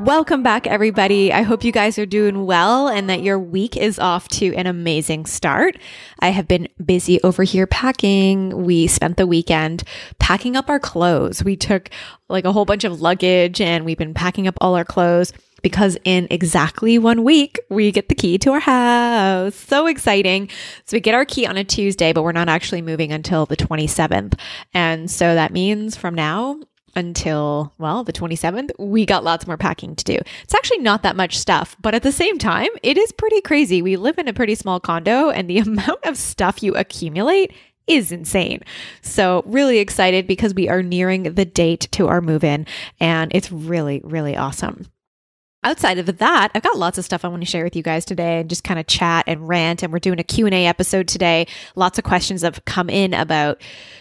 Welcome 0.00 0.42
back, 0.42 0.66
everybody. 0.66 1.34
I 1.34 1.42
hope 1.42 1.64
you 1.64 1.70
guys 1.70 1.98
are 1.98 2.06
doing 2.06 2.46
well 2.46 2.88
and 2.88 3.10
that 3.10 3.22
your 3.22 3.38
week 3.38 3.76
is 3.76 3.98
off 3.98 4.26
to 4.28 4.54
an 4.54 4.66
amazing 4.66 5.26
start. 5.26 5.76
I 6.18 6.30
have 6.30 6.48
been 6.48 6.66
busy 6.82 7.22
over 7.22 7.42
here 7.42 7.66
packing. 7.66 8.64
We 8.64 8.86
spent 8.86 9.18
the 9.18 9.26
weekend 9.26 9.84
packing 10.18 10.56
up 10.56 10.70
our 10.70 10.80
clothes. 10.80 11.44
We 11.44 11.56
took 11.56 11.90
like 12.30 12.46
a 12.46 12.52
whole 12.52 12.64
bunch 12.64 12.84
of 12.84 13.02
luggage 13.02 13.60
and 13.60 13.84
we've 13.84 13.98
been 13.98 14.14
packing 14.14 14.48
up 14.48 14.56
all 14.62 14.76
our 14.76 14.84
clothes 14.84 15.34
because 15.60 15.98
in 16.04 16.26
exactly 16.30 16.98
one 16.98 17.22
week, 17.22 17.60
we 17.68 17.92
get 17.92 18.08
the 18.08 18.14
key 18.14 18.38
to 18.38 18.52
our 18.52 18.60
house. 18.60 19.54
So 19.54 19.86
exciting. 19.86 20.48
So 20.86 20.96
we 20.96 21.00
get 21.00 21.14
our 21.14 21.26
key 21.26 21.46
on 21.46 21.58
a 21.58 21.64
Tuesday, 21.64 22.14
but 22.14 22.22
we're 22.22 22.32
not 22.32 22.48
actually 22.48 22.80
moving 22.80 23.12
until 23.12 23.44
the 23.44 23.58
27th. 23.58 24.38
And 24.72 25.10
so 25.10 25.34
that 25.34 25.52
means 25.52 25.96
from 25.96 26.14
now, 26.14 26.58
until, 26.94 27.72
well, 27.78 28.04
the 28.04 28.12
27th, 28.12 28.70
we 28.78 29.06
got 29.06 29.24
lots 29.24 29.46
more 29.46 29.56
packing 29.56 29.96
to 29.96 30.04
do. 30.04 30.18
It's 30.42 30.54
actually 30.54 30.78
not 30.78 31.02
that 31.02 31.16
much 31.16 31.38
stuff, 31.38 31.76
but 31.80 31.94
at 31.94 32.02
the 32.02 32.12
same 32.12 32.38
time, 32.38 32.68
it 32.82 32.98
is 32.98 33.12
pretty 33.12 33.40
crazy. 33.40 33.82
We 33.82 33.96
live 33.96 34.18
in 34.18 34.28
a 34.28 34.32
pretty 34.32 34.54
small 34.54 34.80
condo, 34.80 35.30
and 35.30 35.48
the 35.48 35.58
amount 35.66 36.04
of 36.04 36.16
stuff 36.16 36.62
you 36.62 36.74
accumulate 36.74 37.52
is 37.86 38.12
insane. 38.12 38.60
So, 39.00 39.42
really 39.46 39.78
excited 39.78 40.26
because 40.26 40.54
we 40.54 40.68
are 40.68 40.82
nearing 40.82 41.34
the 41.34 41.44
date 41.44 41.88
to 41.92 42.08
our 42.08 42.20
move 42.20 42.44
in, 42.44 42.66
and 43.00 43.32
it's 43.34 43.50
really, 43.50 44.00
really 44.04 44.36
awesome 44.36 44.86
outside 45.64 45.98
of 45.98 46.18
that 46.18 46.50
i've 46.54 46.62
got 46.62 46.76
lots 46.78 46.98
of 46.98 47.04
stuff 47.04 47.24
i 47.24 47.28
want 47.28 47.42
to 47.42 47.46
share 47.46 47.64
with 47.64 47.76
you 47.76 47.82
guys 47.82 48.04
today 48.04 48.40
and 48.40 48.50
just 48.50 48.64
kind 48.64 48.80
of 48.80 48.86
chat 48.86 49.24
and 49.26 49.48
rant 49.48 49.82
and 49.82 49.92
we're 49.92 49.98
doing 49.98 50.18
a 50.18 50.24
q&a 50.24 50.66
episode 50.66 51.08
today. 51.08 51.46
Lots 51.76 51.98
of 51.98 52.04
questions 52.04 52.42
have 52.42 52.64
come 52.64 52.88
in 52.88 53.14
about 53.14 53.60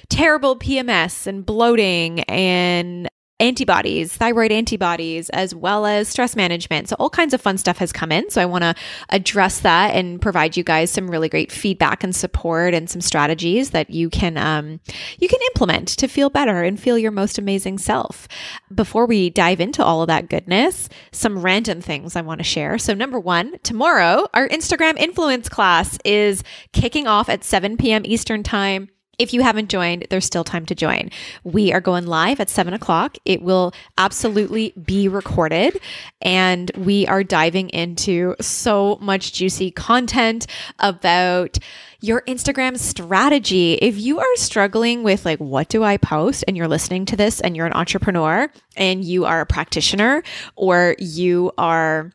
terrible 0.09 0.57
pms 0.57 1.27
and 1.27 1.45
bloating 1.45 2.21
and 2.21 3.09
antibodies, 3.41 4.15
thyroid 4.15 4.51
antibodies, 4.51 5.29
as 5.31 5.53
well 5.53 5.85
as 5.85 6.07
stress 6.07 6.35
management. 6.35 6.87
So, 6.87 6.95
all 6.99 7.09
kinds 7.09 7.33
of 7.33 7.41
fun 7.41 7.57
stuff 7.57 7.79
has 7.79 7.91
come 7.91 8.11
in. 8.11 8.29
So, 8.29 8.41
I 8.41 8.45
want 8.45 8.63
to 8.63 8.75
address 9.09 9.59
that 9.61 9.95
and 9.95 10.21
provide 10.21 10.55
you 10.55 10.63
guys 10.63 10.91
some 10.91 11.09
really 11.09 11.27
great 11.27 11.51
feedback 11.51 12.03
and 12.03 12.15
support 12.15 12.73
and 12.73 12.89
some 12.89 13.01
strategies 13.01 13.71
that 13.71 13.89
you 13.89 14.09
can 14.09 14.37
um, 14.37 14.79
you 15.19 15.27
can 15.27 15.39
implement 15.47 15.89
to 15.89 16.07
feel 16.07 16.29
better 16.29 16.63
and 16.63 16.79
feel 16.79 16.97
your 16.97 17.11
most 17.11 17.37
amazing 17.37 17.79
self. 17.79 18.27
Before 18.73 19.05
we 19.05 19.29
dive 19.29 19.59
into 19.59 19.83
all 19.83 20.01
of 20.01 20.07
that 20.07 20.29
goodness, 20.29 20.87
some 21.11 21.41
random 21.41 21.81
things 21.81 22.15
I 22.15 22.21
want 22.21 22.39
to 22.39 22.43
share. 22.45 22.77
So, 22.77 22.93
number 22.93 23.19
one, 23.19 23.57
tomorrow 23.63 24.27
our 24.33 24.47
Instagram 24.47 24.97
influence 24.97 25.49
class 25.49 25.97
is 26.05 26.43
kicking 26.73 27.07
off 27.07 27.27
at 27.27 27.43
7 27.43 27.77
p.m. 27.77 28.03
Eastern 28.05 28.43
time. 28.43 28.89
If 29.21 29.35
you 29.35 29.43
haven't 29.43 29.69
joined, 29.69 30.07
there's 30.09 30.25
still 30.25 30.43
time 30.43 30.65
to 30.65 30.73
join. 30.73 31.11
We 31.43 31.71
are 31.71 31.79
going 31.79 32.07
live 32.07 32.39
at 32.39 32.49
seven 32.49 32.73
o'clock. 32.73 33.19
It 33.23 33.43
will 33.43 33.71
absolutely 33.99 34.73
be 34.83 35.07
recorded, 35.07 35.79
and 36.23 36.71
we 36.75 37.05
are 37.05 37.23
diving 37.23 37.69
into 37.69 38.35
so 38.41 38.97
much 38.99 39.31
juicy 39.33 39.69
content 39.69 40.47
about 40.79 41.59
your 41.99 42.21
Instagram 42.21 42.79
strategy. 42.79 43.73
If 43.75 43.95
you 43.99 44.19
are 44.19 44.35
struggling 44.37 45.03
with 45.03 45.23
like, 45.23 45.37
what 45.37 45.69
do 45.69 45.83
I 45.83 45.97
post? 45.97 46.43
And 46.47 46.57
you're 46.57 46.67
listening 46.67 47.05
to 47.05 47.15
this 47.15 47.41
and 47.41 47.55
you're 47.55 47.67
an 47.67 47.73
entrepreneur 47.73 48.51
and 48.75 49.05
you 49.05 49.25
are 49.25 49.41
a 49.41 49.45
practitioner 49.45 50.23
or 50.55 50.95
you 50.97 51.51
are 51.59 52.11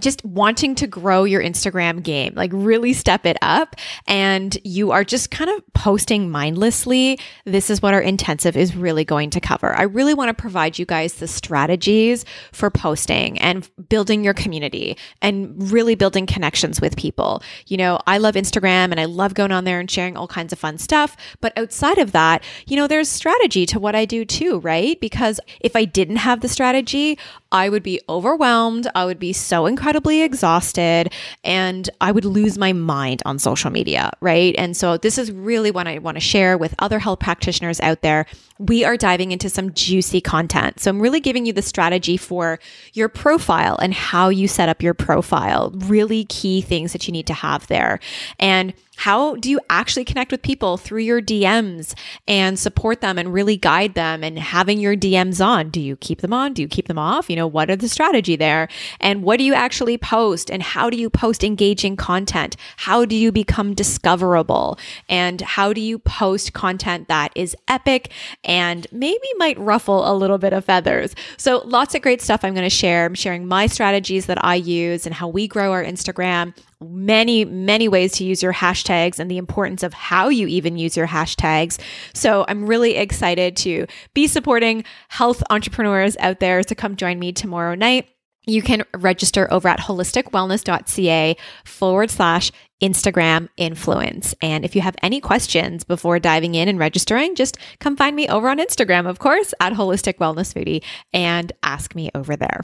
just 0.00 0.24
wanting 0.24 0.74
to 0.76 0.86
grow 0.86 1.24
your 1.24 1.42
Instagram 1.42 2.02
game, 2.02 2.32
like 2.34 2.50
really 2.54 2.92
step 2.92 3.26
it 3.26 3.36
up, 3.42 3.76
and 4.06 4.56
you 4.64 4.90
are 4.90 5.04
just 5.04 5.30
kind 5.30 5.50
of 5.50 5.62
posting 5.74 6.30
mindlessly, 6.30 7.18
this 7.44 7.68
is 7.68 7.82
what 7.82 7.92
our 7.92 8.00
intensive 8.00 8.56
is 8.56 8.74
really 8.74 9.04
going 9.04 9.28
to 9.30 9.40
cover. 9.40 9.74
I 9.74 9.82
really 9.82 10.14
want 10.14 10.28
to 10.28 10.40
provide 10.40 10.78
you 10.78 10.86
guys 10.86 11.14
the 11.14 11.28
strategies 11.28 12.24
for 12.52 12.70
posting 12.70 13.38
and 13.38 13.68
building 13.88 14.24
your 14.24 14.34
community 14.34 14.96
and 15.20 15.70
really 15.70 15.94
building 15.94 16.26
connections 16.26 16.80
with 16.80 16.96
people. 16.96 17.42
You 17.66 17.76
know, 17.76 17.98
I 18.06 18.18
love 18.18 18.34
Instagram 18.34 18.92
and 18.92 19.00
I 19.00 19.04
love 19.04 19.34
going 19.34 19.52
on 19.52 19.64
there 19.64 19.78
and 19.78 19.90
sharing 19.90 20.16
all 20.16 20.28
kinds 20.28 20.52
of 20.52 20.58
fun 20.58 20.78
stuff. 20.78 21.16
But 21.40 21.52
outside 21.58 21.98
of 21.98 22.12
that, 22.12 22.42
you 22.66 22.76
know, 22.76 22.86
there's 22.86 23.08
strategy 23.08 23.66
to 23.66 23.78
what 23.78 23.94
I 23.94 24.06
do 24.06 24.24
too, 24.24 24.58
right? 24.60 24.98
Because 25.00 25.38
if 25.60 25.76
I 25.76 25.84
didn't 25.84 26.16
have 26.16 26.40
the 26.40 26.48
strategy, 26.48 27.18
I 27.50 27.68
would 27.68 27.82
be 27.82 28.00
overwhelmed. 28.08 28.88
I 28.94 29.04
would 29.04 29.18
be 29.18 29.34
so 29.34 29.66
incredibly 29.82 30.22
exhausted 30.22 31.12
and 31.42 31.90
I 32.00 32.12
would 32.12 32.24
lose 32.24 32.56
my 32.56 32.72
mind 32.72 33.20
on 33.26 33.40
social 33.40 33.68
media, 33.68 34.12
right? 34.20 34.54
And 34.56 34.76
so 34.76 34.96
this 34.96 35.18
is 35.18 35.32
really 35.32 35.72
what 35.72 35.88
I 35.88 35.98
want 35.98 36.14
to 36.14 36.20
share 36.20 36.56
with 36.56 36.72
other 36.78 37.00
health 37.00 37.18
practitioners 37.18 37.80
out 37.80 38.00
there. 38.00 38.26
We 38.60 38.84
are 38.84 38.96
diving 38.96 39.32
into 39.32 39.50
some 39.50 39.72
juicy 39.72 40.20
content. 40.20 40.78
So 40.78 40.88
I'm 40.88 41.02
really 41.02 41.18
giving 41.18 41.46
you 41.46 41.52
the 41.52 41.62
strategy 41.62 42.16
for 42.16 42.60
your 42.92 43.08
profile 43.08 43.76
and 43.82 43.92
how 43.92 44.28
you 44.28 44.46
set 44.46 44.68
up 44.68 44.84
your 44.84 44.94
profile, 44.94 45.72
really 45.74 46.26
key 46.26 46.60
things 46.60 46.92
that 46.92 47.08
you 47.08 47.12
need 47.12 47.26
to 47.26 47.34
have 47.34 47.66
there. 47.66 47.98
And 48.38 48.74
how 48.96 49.36
do 49.36 49.50
you 49.50 49.58
actually 49.70 50.04
connect 50.04 50.30
with 50.30 50.42
people 50.42 50.76
through 50.76 51.00
your 51.00 51.20
DMs 51.20 51.94
and 52.28 52.58
support 52.58 53.00
them 53.00 53.18
and 53.18 53.32
really 53.32 53.56
guide 53.56 53.94
them 53.94 54.22
and 54.22 54.38
having 54.38 54.78
your 54.78 54.94
DMs 54.94 55.44
on? 55.44 55.70
Do 55.70 55.80
you 55.80 55.96
keep 55.96 56.20
them 56.20 56.32
on? 56.32 56.52
Do 56.52 56.62
you 56.62 56.68
keep 56.68 56.88
them 56.88 56.98
off? 56.98 57.30
You 57.30 57.36
know, 57.36 57.46
what 57.46 57.70
are 57.70 57.76
the 57.76 57.88
strategy 57.88 58.36
there? 58.36 58.68
And 59.00 59.22
what 59.22 59.38
do 59.38 59.44
you 59.44 59.54
actually 59.54 59.98
post? 59.98 60.50
And 60.50 60.62
how 60.62 60.90
do 60.90 60.96
you 60.96 61.08
post 61.10 61.42
engaging 61.42 61.96
content? 61.96 62.56
How 62.76 63.04
do 63.04 63.16
you 63.16 63.32
become 63.32 63.74
discoverable? 63.74 64.78
And 65.08 65.40
how 65.40 65.72
do 65.72 65.80
you 65.80 65.98
post 65.98 66.52
content 66.52 67.08
that 67.08 67.32
is 67.34 67.56
epic 67.68 68.12
and 68.44 68.86
maybe 68.92 69.26
might 69.36 69.58
ruffle 69.58 70.10
a 70.10 70.14
little 70.14 70.38
bit 70.38 70.52
of 70.52 70.64
feathers? 70.64 71.14
So 71.38 71.62
lots 71.64 71.94
of 71.94 72.02
great 72.02 72.20
stuff 72.20 72.44
I'm 72.44 72.54
going 72.54 72.62
to 72.64 72.70
share. 72.70 73.06
I'm 73.06 73.14
sharing 73.14 73.48
my 73.48 73.66
strategies 73.66 74.26
that 74.26 74.44
I 74.44 74.56
use 74.56 75.06
and 75.06 75.14
how 75.14 75.28
we 75.28 75.48
grow 75.48 75.72
our 75.72 75.82
Instagram 75.82 76.54
many, 76.82 77.44
many 77.44 77.88
ways 77.88 78.12
to 78.12 78.24
use 78.24 78.42
your 78.42 78.52
hashtags 78.52 79.18
and 79.18 79.30
the 79.30 79.38
importance 79.38 79.82
of 79.82 79.92
how 79.92 80.28
you 80.28 80.46
even 80.46 80.76
use 80.76 80.96
your 80.96 81.06
hashtags. 81.06 81.78
So 82.14 82.44
I'm 82.48 82.66
really 82.66 82.96
excited 82.96 83.56
to 83.58 83.86
be 84.14 84.26
supporting 84.26 84.84
health 85.08 85.42
entrepreneurs 85.50 86.16
out 86.18 86.40
there 86.40 86.62
to 86.62 86.74
come 86.74 86.96
join 86.96 87.18
me 87.18 87.32
tomorrow 87.32 87.74
night. 87.74 88.08
You 88.46 88.60
can 88.60 88.84
register 88.94 89.50
over 89.52 89.68
at 89.68 89.80
holisticwellness.ca 89.80 91.36
forward 91.64 92.10
slash 92.10 92.50
Instagram 92.82 93.48
influence. 93.56 94.34
And 94.42 94.64
if 94.64 94.74
you 94.74 94.82
have 94.82 94.96
any 95.02 95.20
questions 95.20 95.84
before 95.84 96.18
diving 96.18 96.54
in 96.56 96.68
and 96.68 96.78
registering, 96.78 97.34
just 97.36 97.56
come 97.78 97.96
find 97.96 98.16
me 98.16 98.28
over 98.28 98.48
on 98.48 98.58
Instagram, 98.58 99.08
of 99.08 99.20
course, 99.20 99.54
at 99.60 99.72
Holistic 99.72 100.14
Wellness 100.14 100.52
Foodie 100.52 100.82
and 101.12 101.52
ask 101.62 101.94
me 101.94 102.10
over 102.14 102.36
there. 102.36 102.60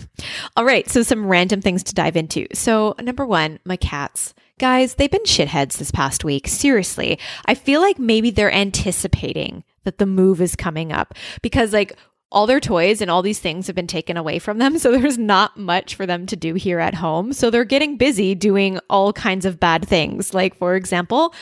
All 0.57 0.65
right. 0.65 0.89
So, 0.89 1.03
some 1.03 1.27
random 1.27 1.63
things 1.63 1.83
to 1.85 1.95
dive 1.95 2.17
into. 2.17 2.47
So, 2.53 2.95
number 3.01 3.25
one, 3.25 3.61
my 3.65 3.77
cats. 3.77 4.35
Guys, 4.59 4.97
they've 4.97 5.11
been 5.11 5.23
shitheads 5.23 5.79
this 5.79 5.93
past 5.93 6.25
week. 6.25 6.49
Seriously. 6.49 7.19
I 7.47 7.55
feel 7.55 7.81
like 7.81 8.01
maybe 8.01 8.31
they're 8.31 8.53
anticipating 8.53 9.63
that 9.85 9.99
the 9.99 10.07
move 10.07 10.41
is 10.41 10.57
coming 10.57 10.93
up 10.93 11.15
because, 11.43 11.73
like, 11.73 11.97
all 12.31 12.47
their 12.47 12.61
toys 12.61 13.01
and 13.01 13.11
all 13.11 13.23
these 13.23 13.39
things 13.39 13.67
have 13.67 13.77
been 13.77 13.87
taken 13.87 14.17
away 14.17 14.39
from 14.39 14.59
them. 14.59 14.79
So 14.89 14.93
there's 14.93 15.19
not 15.19 15.57
much 15.57 15.95
for 15.95 16.07
them 16.07 16.25
to 16.27 16.37
do 16.37 16.55
here 16.55 16.79
at 16.79 16.95
home. 16.95 17.33
So 17.33 17.51
they're 17.51 17.65
getting 17.65 17.97
busy 17.97 18.35
doing 18.35 18.79
all 18.89 19.13
kinds 19.13 19.45
of 19.45 19.59
bad 19.59 19.87
things. 19.87 20.33
Like, 20.33 20.55
for 20.57 20.77
example, 20.77 21.35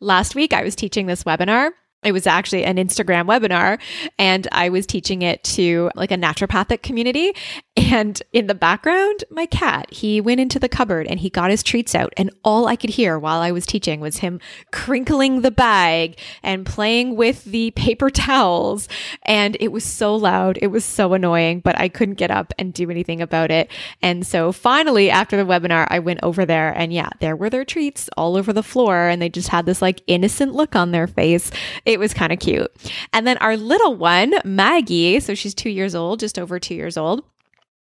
last 0.00 0.34
week 0.34 0.52
I 0.52 0.62
was 0.62 0.76
teaching 0.76 1.06
this 1.06 1.24
webinar 1.24 1.72
it 2.04 2.12
was 2.12 2.26
actually 2.26 2.64
an 2.64 2.76
Instagram 2.76 3.26
webinar 3.26 3.78
and 4.18 4.46
I 4.52 4.68
was 4.68 4.86
teaching 4.86 5.22
it 5.22 5.42
to 5.44 5.90
like 5.94 6.10
a 6.10 6.16
naturopathic 6.16 6.82
community. 6.82 7.34
And 7.76 8.22
in 8.32 8.46
the 8.46 8.54
background, 8.54 9.24
my 9.30 9.46
cat, 9.46 9.92
he 9.92 10.20
went 10.20 10.40
into 10.40 10.58
the 10.58 10.68
cupboard 10.68 11.06
and 11.08 11.18
he 11.18 11.30
got 11.30 11.50
his 11.50 11.62
treats 11.62 11.94
out. 11.94 12.12
And 12.16 12.30
all 12.44 12.66
I 12.68 12.76
could 12.76 12.90
hear 12.90 13.18
while 13.18 13.40
I 13.40 13.50
was 13.50 13.66
teaching 13.66 14.00
was 14.00 14.18
him 14.18 14.38
crinkling 14.70 15.40
the 15.40 15.50
bag 15.50 16.18
and 16.42 16.64
playing 16.64 17.16
with 17.16 17.44
the 17.44 17.72
paper 17.72 18.10
towels. 18.10 18.88
And 19.22 19.56
it 19.58 19.72
was 19.72 19.84
so 19.84 20.14
loud. 20.14 20.58
It 20.62 20.68
was 20.68 20.84
so 20.84 21.14
annoying, 21.14 21.60
but 21.60 21.78
I 21.78 21.88
couldn't 21.88 22.14
get 22.14 22.30
up 22.30 22.52
and 22.58 22.72
do 22.72 22.90
anything 22.90 23.20
about 23.20 23.50
it. 23.50 23.70
And 24.02 24.26
so 24.26 24.52
finally, 24.52 25.10
after 25.10 25.36
the 25.36 25.44
webinar, 25.44 25.86
I 25.90 25.98
went 25.98 26.20
over 26.22 26.46
there 26.46 26.72
and 26.76 26.92
yeah, 26.92 27.08
there 27.20 27.34
were 27.34 27.50
their 27.50 27.64
treats 27.64 28.08
all 28.16 28.36
over 28.36 28.52
the 28.52 28.62
floor. 28.62 29.08
And 29.08 29.20
they 29.20 29.28
just 29.28 29.48
had 29.48 29.66
this 29.66 29.82
like 29.82 30.02
innocent 30.06 30.54
look 30.54 30.76
on 30.76 30.92
their 30.92 31.06
face. 31.06 31.50
It 31.84 31.93
it 31.94 31.98
was 31.98 32.12
kind 32.12 32.32
of 32.32 32.38
cute. 32.38 32.70
And 33.14 33.26
then 33.26 33.38
our 33.38 33.56
little 33.56 33.96
one, 33.96 34.34
Maggie, 34.44 35.18
so 35.20 35.34
she's 35.34 35.54
two 35.54 35.70
years 35.70 35.94
old, 35.94 36.20
just 36.20 36.38
over 36.38 36.60
two 36.60 36.74
years 36.74 36.98
old 36.98 37.24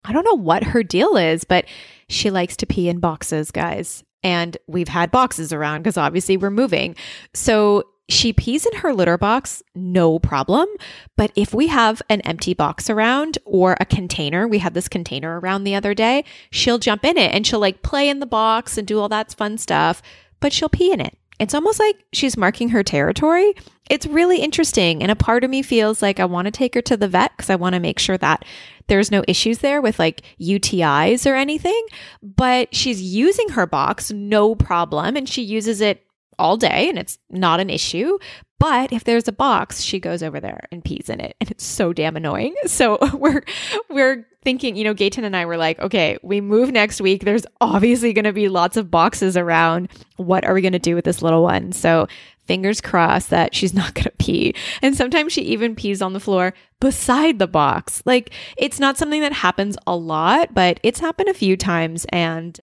I 0.05 0.13
don't 0.13 0.23
know 0.23 0.37
what 0.37 0.63
her 0.63 0.83
deal 0.83 1.17
is, 1.17 1.43
but 1.43 1.65
she 2.07 2.31
likes 2.31 2.55
to 2.57 2.65
pee 2.65 2.89
in 2.89 2.99
boxes, 2.99 3.51
guys. 3.51 4.03
And 4.23 4.57
we've 4.67 4.87
had 4.87 5.11
boxes 5.11 5.53
around 5.53 5.81
because 5.81 5.97
obviously 5.97 6.37
we're 6.37 6.49
moving. 6.49 6.95
So 7.33 7.83
she 8.09 8.33
pees 8.33 8.65
in 8.65 8.79
her 8.79 8.93
litter 8.93 9.17
box, 9.17 9.61
no 9.75 10.19
problem. 10.19 10.67
But 11.15 11.31
if 11.35 11.53
we 11.53 11.67
have 11.67 12.01
an 12.09 12.21
empty 12.21 12.53
box 12.53 12.89
around 12.89 13.37
or 13.45 13.77
a 13.79 13.85
container, 13.85 14.47
we 14.47 14.57
had 14.57 14.73
this 14.73 14.89
container 14.89 15.39
around 15.39 15.63
the 15.63 15.75
other 15.75 15.93
day, 15.93 16.25
she'll 16.49 16.79
jump 16.79 17.05
in 17.05 17.17
it 17.17 17.33
and 17.33 17.45
she'll 17.45 17.59
like 17.59 17.83
play 17.83 18.09
in 18.09 18.19
the 18.19 18.25
box 18.25 18.77
and 18.77 18.87
do 18.87 18.99
all 18.99 19.09
that 19.09 19.35
fun 19.35 19.57
stuff, 19.57 20.01
but 20.39 20.51
she'll 20.51 20.69
pee 20.69 20.91
in 20.91 20.99
it. 20.99 21.17
It's 21.39 21.53
almost 21.53 21.79
like 21.79 22.05
she's 22.11 22.37
marking 22.37 22.69
her 22.69 22.83
territory. 22.83 23.53
It's 23.89 24.05
really 24.05 24.39
interesting. 24.39 25.01
And 25.01 25.11
a 25.11 25.15
part 25.15 25.43
of 25.43 25.49
me 25.49 25.61
feels 25.61 26.01
like 26.01 26.19
I 26.19 26.25
want 26.25 26.45
to 26.45 26.51
take 26.51 26.75
her 26.75 26.81
to 26.83 26.97
the 26.97 27.07
vet 27.07 27.31
because 27.35 27.49
I 27.49 27.55
want 27.55 27.73
to 27.73 27.79
make 27.79 27.97
sure 27.97 28.17
that 28.17 28.45
there's 28.87 29.09
no 29.09 29.23
issues 29.27 29.59
there 29.59 29.81
with 29.81 29.99
like 29.99 30.21
UTIs 30.39 31.29
or 31.29 31.35
anything. 31.35 31.81
But 32.21 32.75
she's 32.75 33.01
using 33.01 33.49
her 33.49 33.65
box, 33.65 34.11
no 34.11 34.53
problem. 34.53 35.15
And 35.15 35.27
she 35.27 35.41
uses 35.41 35.81
it 35.81 36.05
all 36.37 36.57
day 36.57 36.89
and 36.89 36.97
it's 36.97 37.17
not 37.29 37.59
an 37.59 37.69
issue. 37.69 38.17
But 38.59 38.91
if 38.91 39.05
there's 39.05 39.27
a 39.27 39.31
box, 39.31 39.81
she 39.81 39.99
goes 39.99 40.21
over 40.21 40.39
there 40.39 40.67
and 40.71 40.83
pees 40.83 41.09
in 41.09 41.19
it. 41.21 41.35
And 41.39 41.49
it's 41.49 41.65
so 41.65 41.93
damn 41.93 42.15
annoying. 42.15 42.55
So 42.67 42.97
we're 43.13 43.43
we're 43.89 44.27
thinking, 44.43 44.75
you 44.75 44.83
know, 44.83 44.93
Gayton 44.93 45.23
and 45.23 45.35
I 45.35 45.45
were 45.45 45.57
like, 45.57 45.79
okay, 45.79 46.17
we 46.21 46.39
move 46.39 46.71
next 46.71 47.01
week. 47.01 47.25
There's 47.25 47.45
obviously 47.59 48.13
gonna 48.13 48.31
be 48.31 48.47
lots 48.47 48.77
of 48.77 48.91
boxes 48.91 49.35
around. 49.35 49.89
What 50.17 50.45
are 50.45 50.53
we 50.53 50.61
gonna 50.61 50.79
do 50.79 50.95
with 50.95 51.05
this 51.05 51.21
little 51.21 51.43
one? 51.43 51.71
So 51.71 52.07
fingers 52.49 52.81
crossed 52.81 53.29
that 53.29 53.53
she's 53.53 53.73
not 53.81 53.93
going 53.93 54.05
to 54.05 54.11
pee. 54.17 54.55
And 54.81 54.95
sometimes 54.95 55.31
she 55.31 55.41
even 55.43 55.75
pees 55.75 56.01
on 56.01 56.13
the 56.13 56.19
floor 56.19 56.53
beside 56.79 57.37
the 57.37 57.47
box. 57.47 58.01
Like 58.05 58.31
it's 58.57 58.79
not 58.79 58.97
something 58.97 59.21
that 59.21 59.33
happens 59.33 59.77
a 59.85 59.95
lot, 59.95 60.53
but 60.53 60.79
it's 60.81 60.99
happened 60.99 61.29
a 61.29 61.33
few 61.33 61.55
times. 61.55 62.05
And 62.09 62.59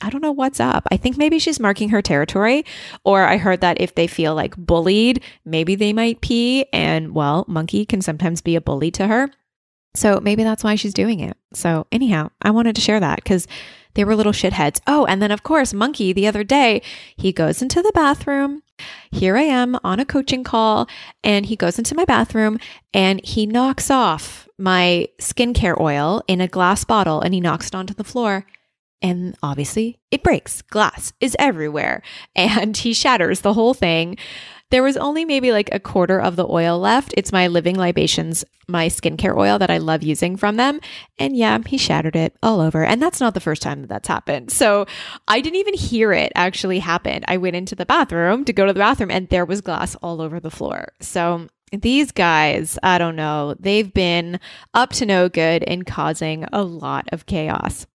I 0.00 0.10
don't 0.10 0.22
know 0.22 0.32
what's 0.32 0.60
up. 0.60 0.86
I 0.90 0.96
think 0.96 1.16
maybe 1.16 1.38
she's 1.38 1.60
marking 1.60 1.90
her 1.90 2.02
territory. 2.02 2.64
Or 3.04 3.24
I 3.24 3.36
heard 3.36 3.60
that 3.60 3.80
if 3.80 3.94
they 3.94 4.06
feel 4.06 4.34
like 4.34 4.56
bullied, 4.56 5.22
maybe 5.44 5.74
they 5.74 5.92
might 5.92 6.20
pee. 6.20 6.66
And 6.72 7.14
well, 7.14 7.44
Monkey 7.48 7.84
can 7.84 8.00
sometimes 8.02 8.40
be 8.40 8.56
a 8.56 8.60
bully 8.60 8.90
to 8.92 9.06
her. 9.06 9.30
So 9.94 10.20
maybe 10.20 10.44
that's 10.44 10.64
why 10.64 10.76
she's 10.76 10.94
doing 10.94 11.20
it. 11.20 11.36
So, 11.52 11.86
anyhow, 11.90 12.30
I 12.40 12.50
wanted 12.50 12.76
to 12.76 12.80
share 12.80 13.00
that 13.00 13.16
because 13.16 13.48
they 13.94 14.04
were 14.04 14.14
little 14.14 14.32
shitheads. 14.32 14.80
Oh, 14.86 15.04
and 15.06 15.20
then 15.20 15.32
of 15.32 15.42
course, 15.42 15.74
Monkey 15.74 16.12
the 16.12 16.26
other 16.26 16.44
day, 16.44 16.80
he 17.16 17.32
goes 17.32 17.60
into 17.60 17.82
the 17.82 17.92
bathroom. 17.92 18.62
Here 19.10 19.36
I 19.36 19.42
am 19.42 19.78
on 19.82 20.00
a 20.00 20.04
coaching 20.04 20.44
call, 20.44 20.88
and 21.24 21.46
he 21.46 21.56
goes 21.56 21.76
into 21.76 21.94
my 21.94 22.04
bathroom 22.04 22.58
and 22.94 23.20
he 23.24 23.46
knocks 23.46 23.90
off 23.90 24.48
my 24.56 25.08
skincare 25.18 25.78
oil 25.80 26.22
in 26.28 26.40
a 26.40 26.48
glass 26.48 26.84
bottle 26.84 27.20
and 27.20 27.34
he 27.34 27.40
knocks 27.40 27.68
it 27.68 27.74
onto 27.74 27.94
the 27.94 28.04
floor. 28.04 28.46
And 29.02 29.36
obviously, 29.42 29.98
it 30.10 30.22
breaks. 30.22 30.62
Glass 30.62 31.12
is 31.20 31.36
everywhere. 31.38 32.02
And 32.36 32.76
he 32.76 32.92
shatters 32.94 33.40
the 33.40 33.54
whole 33.54 33.74
thing. 33.74 34.16
There 34.70 34.82
was 34.84 34.96
only 34.96 35.24
maybe 35.24 35.50
like 35.50 35.68
a 35.72 35.80
quarter 35.80 36.20
of 36.20 36.36
the 36.36 36.46
oil 36.46 36.78
left. 36.78 37.12
It's 37.16 37.32
my 37.32 37.48
Living 37.48 37.76
Libations, 37.76 38.44
my 38.68 38.86
skincare 38.86 39.36
oil 39.36 39.58
that 39.58 39.70
I 39.70 39.78
love 39.78 40.04
using 40.04 40.36
from 40.36 40.56
them. 40.56 40.80
And 41.18 41.36
yeah, 41.36 41.58
he 41.66 41.76
shattered 41.76 42.14
it 42.14 42.36
all 42.40 42.60
over. 42.60 42.84
And 42.84 43.02
that's 43.02 43.20
not 43.20 43.34
the 43.34 43.40
first 43.40 43.62
time 43.62 43.80
that 43.80 43.88
that's 43.88 44.08
happened. 44.08 44.52
So 44.52 44.86
I 45.26 45.40
didn't 45.40 45.58
even 45.58 45.74
hear 45.74 46.12
it 46.12 46.30
actually 46.36 46.78
happen. 46.78 47.24
I 47.26 47.36
went 47.36 47.56
into 47.56 47.74
the 47.74 47.86
bathroom 47.86 48.44
to 48.44 48.52
go 48.52 48.64
to 48.64 48.72
the 48.72 48.78
bathroom 48.78 49.10
and 49.10 49.28
there 49.28 49.44
was 49.44 49.60
glass 49.60 49.96
all 49.96 50.22
over 50.22 50.38
the 50.38 50.52
floor. 50.52 50.92
So 51.00 51.48
these 51.72 52.12
guys, 52.12 52.78
I 52.82 52.98
don't 52.98 53.16
know, 53.16 53.56
they've 53.58 53.92
been 53.92 54.38
up 54.72 54.90
to 54.94 55.06
no 55.06 55.28
good 55.28 55.64
in 55.64 55.82
causing 55.84 56.44
a 56.52 56.62
lot 56.62 57.08
of 57.12 57.26
chaos. 57.26 57.86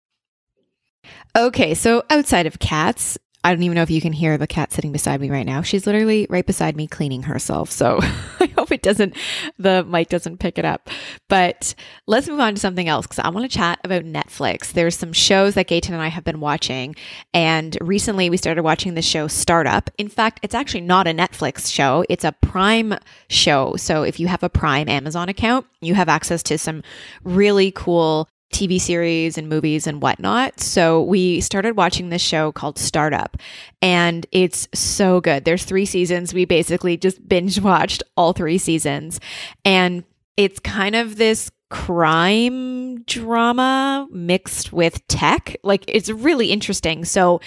Okay, 1.37 1.75
so 1.75 2.05
outside 2.11 2.47
of 2.47 2.61
cats, 2.61 3.19
I 3.45 3.53
don't 3.53 3.63
even 3.63 3.75
know 3.75 3.83
if 3.83 3.91
you 3.91 4.01
can 4.01 4.15
hear 4.15 4.39
the 4.39 4.47
cat 4.47 4.73
sitting 4.73 4.91
beside 4.91 5.21
me 5.21 5.31
right 5.31 5.45
now. 5.45 5.61
She's 5.61 5.87
literally 5.87 6.27
right 6.31 6.47
beside 6.47 6.77
me 6.77 6.87
cleaning 6.87 7.25
herself. 7.25 7.71
So 7.71 7.99
I 8.41 8.47
hope 8.57 8.73
it 8.73 8.83
doesn't, 8.83 9.15
the 9.59 9.85
mic 9.85 10.09
doesn't 10.09 10.39
pick 10.39 10.59
it 10.59 10.65
up. 10.65 10.89
But 11.29 11.75
let's 12.07 12.27
move 12.27 12.41
on 12.41 12.55
to 12.55 12.61
something 12.61 12.89
else 12.89 13.07
because 13.07 13.19
I 13.19 13.29
want 13.29 13.51
to 13.51 13.55
chat 13.55 13.81
about 13.85 14.05
Netflix. 14.05 14.73
There's 14.73 14.97
some 14.97 15.13
shows 15.13 15.55
that 15.55 15.67
Gayton 15.67 15.93
and 15.93 16.03
I 16.03 16.09
have 16.09 16.25
been 16.25 16.41
watching. 16.41 16.97
And 17.35 17.77
recently 17.83 18.31
we 18.31 18.39
started 18.39 18.63
watching 18.63 18.95
the 18.95 19.03
show 19.03 19.29
Startup. 19.29 19.91
In 19.99 20.09
fact, 20.09 20.41
it's 20.43 20.55
actually 20.55 20.83
not 20.83 21.07
a 21.07 21.11
Netflix 21.11 21.71
show, 21.71 22.05
it's 22.09 22.25
a 22.25 22.33
Prime 22.33 22.95
show. 23.29 23.77
So 23.77 24.05
if 24.05 24.19
you 24.19 24.29
have 24.29 24.43
a 24.43 24.49
Prime 24.49 24.89
Amazon 24.89 25.29
account, 25.29 25.67
you 25.83 25.95
have 25.95 26.09
access 26.09 26.43
to 26.45 26.57
some 26.57 26.83
really 27.25 27.73
cool 27.73 28.29
TV 28.53 28.81
series 28.81 29.37
and 29.37 29.49
movies 29.49 29.87
and 29.87 30.01
whatnot. 30.01 30.61
So 30.61 31.03
we 31.03 31.41
started 31.41 31.77
watching 31.77 32.09
this 32.09 32.23
show 32.23 32.53
called 32.53 32.79
Startup, 32.79 33.37
and 33.83 34.27
it's 34.33 34.69
so 34.75 35.21
good. 35.21 35.45
There's 35.45 35.65
three 35.65 35.87
seasons. 35.87 36.33
We 36.33 36.45
basically 36.45 36.97
just 36.97 37.27
binge 37.27 37.61
watched 37.61 38.03
all 38.17 38.33
three 38.33 38.59
seasons, 38.59 39.21
and 39.65 40.05
it's 40.37 40.59
kind 40.61 40.95
of 40.95 41.17
this 41.17 41.51
crime 41.71 43.03
drama 43.03 44.07
mixed 44.13 44.73
with 44.73 45.07
tech. 45.09 45.57
Like 45.65 45.85
it's 45.89 46.09
really 46.09 46.53
interesting. 46.53 47.05
So 47.05 47.41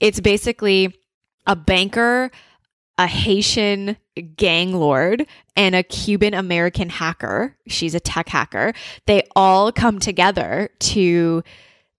it's 0.00 0.18
basically 0.18 0.94
a 1.46 1.54
banker 1.54 2.30
a 2.98 3.06
Haitian 3.06 3.96
gang 4.36 4.74
lord 4.74 5.26
and 5.56 5.74
a 5.74 5.82
Cuban 5.82 6.34
American 6.34 6.90
hacker. 6.90 7.56
She's 7.68 7.94
a 7.94 8.00
tech 8.00 8.28
hacker. 8.28 8.74
They 9.06 9.22
all 9.36 9.72
come 9.72 10.00
together 10.00 10.70
to 10.80 11.42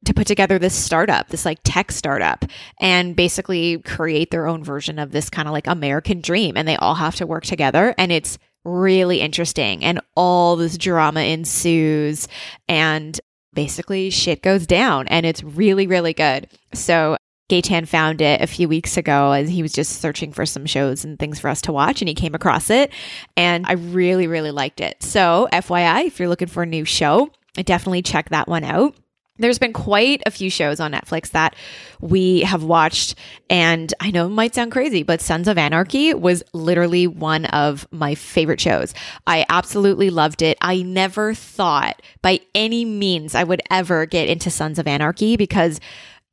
to 0.06 0.13
put 0.13 0.28
together 0.28 0.57
this 0.57 0.75
startup, 0.75 1.28
this 1.28 1.46
like 1.46 1.60
tech 1.63 1.92
startup, 1.92 2.46
and 2.80 3.16
basically 3.16 3.80
create 3.80 4.31
their 4.31 4.48
own 4.48 4.63
version 4.63 4.98
of 4.98 5.12
this 5.12 5.30
kind 5.30 5.48
of 5.48 5.51
like 5.51 5.68
American 5.68 6.22
dream. 6.22 6.56
And 6.56 6.68
they 6.68 6.78
all 6.78 6.96
have 6.96 7.16
to 7.16 7.28
work 7.28 7.44
together. 7.44 7.94
And 7.98 8.12
it's 8.12 8.38
really 8.63 9.19
interesting. 9.19 9.84
And 9.84 10.00
all 10.16 10.56
this 10.56 10.78
drama 10.78 11.22
ensues. 11.22 12.28
And 12.69 13.19
basically, 13.54 14.10
shit 14.10 14.42
goes 14.42 14.66
down. 14.66 15.07
And 15.10 15.25
it's 15.25 15.44
really, 15.44 15.86
really 15.86 16.13
good. 16.13 16.48
So 16.74 17.18
Gaytan 17.50 17.88
found 17.88 18.22
it 18.22 18.42
a 18.42 18.48
few 18.48 18.69
weeks 18.69 18.96
ago 18.96 19.31
as 19.31 19.50
he 19.50 19.62
was 19.62 19.74
just 19.74 20.00
searching 20.00 20.31
for 20.31 20.46
some 20.46 20.66
shows 20.66 21.04
and 21.04 21.18
things 21.18 21.40
for 21.40 21.50
us 21.50 21.62
to 21.63 21.72
watch 21.72 22.01
and 22.01 22.07
he 22.07 22.16
came 22.16 22.36
across 22.36 22.69
it 22.69 22.92
and 23.35 23.66
I 23.68 23.74
really 23.74 24.28
really 24.28 24.52
liked 24.52 24.80
it. 24.81 25.02
So, 25.02 25.47
FYI, 25.52 26.06
if 26.06 26.19
you're 26.19 26.30
looking 26.30 26.47
for 26.47 26.64
a 26.64 26.68
new 26.68 26.85
show, 26.85 27.31
definitely 27.56 28.04
check 28.04 28.30
that 28.30 28.47
one 28.47 28.64
out. 28.64 28.95
There's 29.40 29.57
been 29.57 29.71
quite 29.71 30.21
a 30.26 30.31
few 30.31 30.50
shows 30.50 30.81
on 30.81 30.92
Netflix 30.92 31.31
that 31.31 31.56
we 32.02 32.42
have 32.42 32.66
watched, 32.66 33.16
and 33.50 33.94
I 34.02 34.12
know 34.12 34.26
it 34.26 34.31
might 34.31 34.54
sound 34.54 34.74
crazy, 34.74 35.02
but 35.02 35.21
Sons 35.21 35.47
of 35.47 35.57
Anarchy 35.57 36.14
was 36.14 36.44
literally 36.52 37.07
one 37.07 37.45
of 37.45 37.88
my 37.90 38.16
favorite 38.16 38.59
shows. 38.59 38.94
I 39.26 39.45
absolutely 39.47 40.09
loved 40.09 40.42
it. 40.42 40.57
I 40.59 40.81
never 40.81 41.33
thought 41.33 42.02
by 42.21 42.42
any 42.54 42.83
means 42.83 43.33
I 43.33 43.45
would 43.45 43.62
ever 43.71 44.06
get 44.06 44.28
into 44.28 44.52
Sons 44.52 44.78
of 44.78 44.88
Anarchy 44.88 45.38
because 45.38 45.80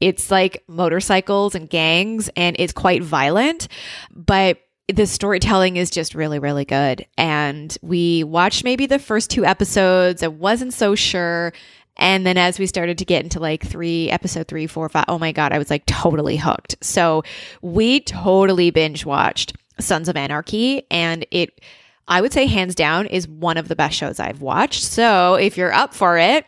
it's 0.00 0.30
like 0.30 0.62
motorcycles 0.68 1.54
and 1.54 1.68
gangs 1.68 2.28
and 2.36 2.56
it's 2.58 2.72
quite 2.72 3.02
violent, 3.02 3.68
but 4.10 4.58
the 4.88 5.06
storytelling 5.06 5.76
is 5.76 5.90
just 5.90 6.14
really, 6.14 6.38
really 6.38 6.64
good. 6.64 7.06
And 7.18 7.76
we 7.82 8.22
watched 8.24 8.62
maybe 8.62 8.86
the 8.86 8.98
first 8.98 9.30
two 9.30 9.44
episodes. 9.44 10.22
I 10.22 10.28
wasn't 10.28 10.74
so 10.74 10.94
sure. 10.94 11.52
And 11.96 12.26
then 12.26 12.36
as 12.36 12.58
we 12.58 12.66
started 12.66 12.98
to 12.98 13.04
get 13.04 13.24
into 13.24 13.40
like 13.40 13.64
three, 13.64 14.10
episode 14.10 14.48
three, 14.48 14.66
four, 14.66 14.88
five, 14.88 15.06
oh 15.08 15.18
my 15.18 15.32
God, 15.32 15.52
I 15.52 15.58
was 15.58 15.70
like 15.70 15.86
totally 15.86 16.36
hooked. 16.36 16.76
So 16.82 17.24
we 17.62 18.00
totally 18.00 18.70
binge 18.70 19.04
watched 19.04 19.56
Sons 19.80 20.08
of 20.08 20.16
Anarchy 20.16 20.86
and 20.90 21.26
it, 21.30 21.60
I 22.06 22.20
would 22.20 22.32
say 22.32 22.46
hands 22.46 22.74
down 22.74 23.06
is 23.06 23.26
one 23.26 23.56
of 23.56 23.68
the 23.68 23.76
best 23.76 23.96
shows 23.96 24.20
I've 24.20 24.40
watched. 24.42 24.84
So 24.84 25.34
if 25.34 25.56
you're 25.56 25.72
up 25.72 25.94
for 25.94 26.18
it, 26.18 26.44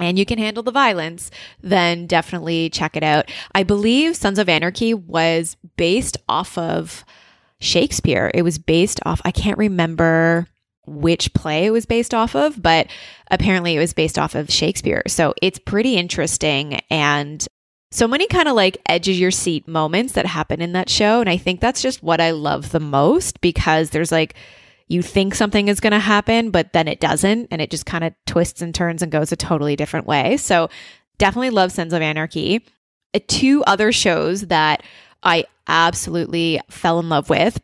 and 0.00 0.18
you 0.18 0.26
can 0.26 0.38
handle 0.38 0.62
the 0.62 0.70
violence, 0.70 1.30
then 1.60 2.06
definitely 2.06 2.68
check 2.70 2.96
it 2.96 3.02
out. 3.02 3.30
I 3.54 3.62
believe 3.62 4.16
Sons 4.16 4.38
of 4.38 4.48
Anarchy 4.48 4.94
was 4.94 5.56
based 5.76 6.16
off 6.28 6.58
of 6.58 7.04
Shakespeare. 7.60 8.30
It 8.34 8.42
was 8.42 8.58
based 8.58 9.00
off, 9.04 9.20
I 9.24 9.30
can't 9.30 9.58
remember 9.58 10.48
which 10.86 11.32
play 11.32 11.66
it 11.66 11.70
was 11.70 11.86
based 11.86 12.12
off 12.12 12.34
of, 12.34 12.60
but 12.60 12.88
apparently 13.30 13.76
it 13.76 13.78
was 13.78 13.94
based 13.94 14.18
off 14.18 14.34
of 14.34 14.50
Shakespeare. 14.50 15.02
So 15.06 15.32
it's 15.40 15.58
pretty 15.58 15.96
interesting 15.96 16.80
and 16.90 17.46
so 17.90 18.08
many 18.08 18.26
kind 18.26 18.48
of 18.48 18.56
like 18.56 18.82
edge 18.86 19.08
of 19.08 19.14
your 19.14 19.30
seat 19.30 19.68
moments 19.68 20.14
that 20.14 20.26
happen 20.26 20.60
in 20.60 20.72
that 20.72 20.90
show. 20.90 21.20
And 21.20 21.30
I 21.30 21.36
think 21.36 21.60
that's 21.60 21.80
just 21.80 22.02
what 22.02 22.20
I 22.20 22.32
love 22.32 22.72
the 22.72 22.80
most 22.80 23.40
because 23.40 23.90
there's 23.90 24.12
like, 24.12 24.34
you 24.88 25.02
think 25.02 25.34
something 25.34 25.68
is 25.68 25.80
going 25.80 25.92
to 25.92 25.98
happen, 25.98 26.50
but 26.50 26.72
then 26.72 26.88
it 26.88 27.00
doesn't. 27.00 27.48
And 27.50 27.60
it 27.62 27.70
just 27.70 27.86
kind 27.86 28.04
of 28.04 28.14
twists 28.26 28.60
and 28.60 28.74
turns 28.74 29.02
and 29.02 29.10
goes 29.10 29.32
a 29.32 29.36
totally 29.36 29.76
different 29.76 30.06
way. 30.06 30.36
So 30.36 30.68
definitely 31.18 31.50
love 31.50 31.72
Sons 31.72 31.92
of 31.92 32.02
Anarchy. 32.02 32.64
Uh, 33.14 33.20
two 33.26 33.64
other 33.64 33.92
shows 33.92 34.42
that 34.48 34.82
I 35.22 35.46
absolutely 35.66 36.60
fell 36.68 37.00
in 37.00 37.08
love 37.08 37.30
with. 37.30 37.60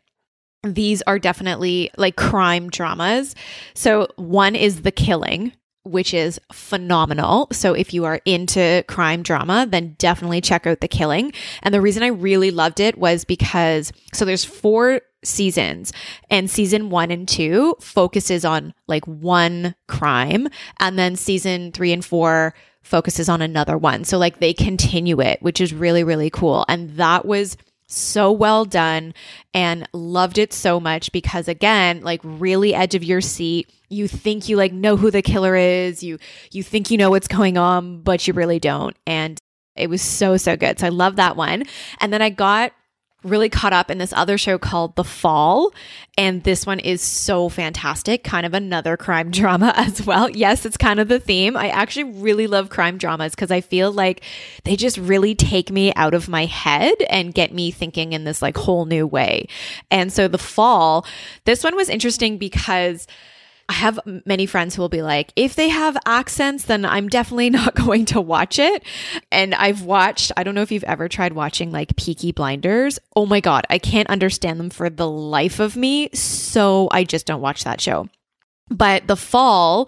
These 0.63 1.01
are 1.03 1.19
definitely 1.19 1.91
like 1.97 2.15
crime 2.15 2.69
dramas. 2.69 3.35
So 3.73 4.07
one 4.15 4.55
is 4.55 4.81
The 4.81 4.91
Killing, 4.91 5.53
which 5.83 6.13
is 6.13 6.39
phenomenal. 6.51 7.47
So 7.51 7.73
if 7.73 7.93
you 7.93 8.05
are 8.05 8.21
into 8.25 8.83
crime 8.87 9.23
drama, 9.23 9.67
then 9.67 9.95
definitely 9.97 10.41
check 10.41 10.67
out 10.67 10.81
The 10.81 10.87
Killing. 10.87 11.33
And 11.63 11.73
the 11.73 11.81
reason 11.81 12.03
I 12.03 12.07
really 12.07 12.51
loved 12.51 12.79
it 12.79 12.97
was 12.97 13.25
because 13.25 13.91
so 14.13 14.25
there's 14.25 14.45
four 14.45 15.01
seasons. 15.23 15.93
And 16.29 16.49
season 16.49 16.89
1 16.89 17.11
and 17.11 17.27
2 17.27 17.75
focuses 17.79 18.45
on 18.45 18.73
like 18.87 19.05
one 19.05 19.75
crime 19.87 20.47
and 20.79 20.97
then 20.97 21.15
season 21.15 21.71
3 21.71 21.93
and 21.93 22.05
4 22.05 22.53
focuses 22.81 23.29
on 23.29 23.41
another 23.41 23.77
one. 23.77 24.03
So 24.03 24.17
like 24.17 24.39
they 24.39 24.53
continue 24.53 25.21
it, 25.21 25.41
which 25.41 25.61
is 25.61 25.73
really 25.73 26.03
really 26.03 26.29
cool. 26.29 26.65
And 26.67 26.91
that 26.91 27.25
was 27.25 27.57
so 27.87 28.31
well 28.31 28.63
done 28.63 29.13
and 29.53 29.87
loved 29.91 30.37
it 30.37 30.53
so 30.53 30.79
much 30.79 31.11
because 31.11 31.49
again 31.49 32.01
like 32.01 32.21
really 32.23 32.73
edge 32.73 32.95
of 32.95 33.03
your 33.03 33.21
seat. 33.21 33.71
You 33.89 34.07
think 34.07 34.47
you 34.47 34.55
like 34.55 34.71
know 34.71 34.95
who 34.95 35.11
the 35.11 35.21
killer 35.21 35.55
is. 35.55 36.01
You 36.01 36.17
you 36.51 36.63
think 36.63 36.89
you 36.89 36.97
know 36.97 37.09
what's 37.09 37.27
going 37.27 37.57
on 37.57 38.01
but 38.01 38.27
you 38.27 38.33
really 38.33 38.59
don't. 38.59 38.95
And 39.05 39.39
it 39.75 39.89
was 39.89 40.01
so 40.01 40.37
so 40.37 40.55
good. 40.57 40.79
So 40.79 40.87
i 40.87 40.89
love 40.89 41.17
that 41.17 41.35
one. 41.35 41.63
And 41.99 42.11
then 42.11 42.21
i 42.21 42.29
got 42.29 42.73
really 43.23 43.49
caught 43.49 43.73
up 43.73 43.91
in 43.91 43.97
this 43.97 44.13
other 44.13 44.37
show 44.37 44.57
called 44.57 44.95
The 44.95 45.03
Fall. 45.03 45.71
And 46.17 46.43
this 46.43 46.65
one 46.65 46.79
is 46.79 47.01
so 47.01 47.49
fantastic, 47.49 48.23
kind 48.23 48.45
of 48.45 48.53
another 48.53 48.97
crime 48.97 49.31
drama 49.31 49.73
as 49.75 50.05
well. 50.05 50.29
Yes, 50.29 50.65
it's 50.65 50.77
kind 50.77 50.99
of 50.99 51.07
the 51.07 51.19
theme. 51.19 51.55
I 51.55 51.69
actually 51.69 52.05
really 52.05 52.47
love 52.47 52.69
crime 52.69 52.97
dramas 52.97 53.33
because 53.35 53.51
I 53.51 53.61
feel 53.61 53.91
like 53.91 54.21
they 54.63 54.75
just 54.75 54.97
really 54.97 55.35
take 55.35 55.71
me 55.71 55.93
out 55.95 56.13
of 56.13 56.27
my 56.27 56.45
head 56.45 56.95
and 57.09 57.33
get 57.33 57.53
me 57.53 57.71
thinking 57.71 58.13
in 58.13 58.23
this 58.23 58.41
like 58.41 58.57
whole 58.57 58.85
new 58.85 59.05
way. 59.05 59.47
And 59.89 60.11
so 60.11 60.27
The 60.27 60.37
Fall, 60.37 61.05
this 61.45 61.63
one 61.63 61.75
was 61.75 61.89
interesting 61.89 62.37
because 62.37 63.07
I 63.71 63.73
have 63.75 64.01
many 64.25 64.47
friends 64.47 64.75
who 64.75 64.81
will 64.81 64.89
be 64.89 65.01
like, 65.01 65.31
if 65.37 65.55
they 65.55 65.69
have 65.69 65.95
accents, 66.05 66.65
then 66.65 66.83
I'm 66.83 67.07
definitely 67.07 67.49
not 67.61 67.73
going 67.73 68.03
to 68.07 68.19
watch 68.19 68.59
it. 68.59 68.83
And 69.31 69.55
I've 69.55 69.83
watched, 69.83 70.33
I 70.35 70.43
don't 70.43 70.55
know 70.55 70.61
if 70.61 70.73
you've 70.73 70.83
ever 70.83 71.07
tried 71.07 71.31
watching 71.31 71.71
like 71.71 71.95
Peaky 71.95 72.33
Blinders. 72.33 72.99
Oh 73.15 73.25
my 73.25 73.39
God, 73.39 73.65
I 73.69 73.77
can't 73.79 74.09
understand 74.09 74.59
them 74.59 74.71
for 74.71 74.89
the 74.89 75.07
life 75.07 75.61
of 75.61 75.77
me. 75.77 76.09
So 76.11 76.89
I 76.91 77.05
just 77.05 77.25
don't 77.25 77.39
watch 77.39 77.63
that 77.63 77.79
show. 77.79 78.09
But 78.69 79.07
The 79.07 79.15
Fall, 79.15 79.87